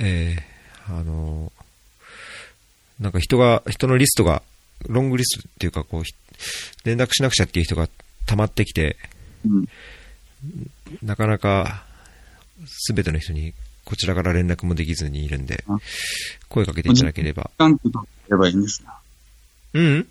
[0.00, 0.46] ええ
[0.86, 1.50] あの、
[3.00, 4.42] なんか人が、人のリストが、
[4.86, 6.12] ロングリストっていうか、こう、ひ
[6.84, 7.88] 連絡しなくちゃっていう人が
[8.26, 8.98] 溜まってきて、
[9.46, 9.66] うん。
[11.02, 11.84] なかなか、
[12.66, 13.54] すべての人に、
[13.84, 15.76] こちらから連絡もできずにいるんであ、
[16.48, 17.50] 声かけていただければ。
[17.58, 18.98] 時間給取ってやればいいんですな。
[19.74, 20.08] うん？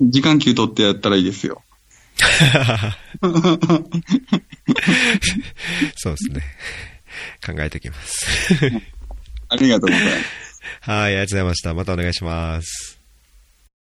[0.00, 1.62] 時間給取ってやったらいいですよ。
[5.96, 6.42] そうですね。
[7.44, 8.26] 考えておきます。
[9.48, 10.60] ありがとうございます。
[10.80, 11.74] はい、ありがとうございました。
[11.74, 12.99] またお願いします。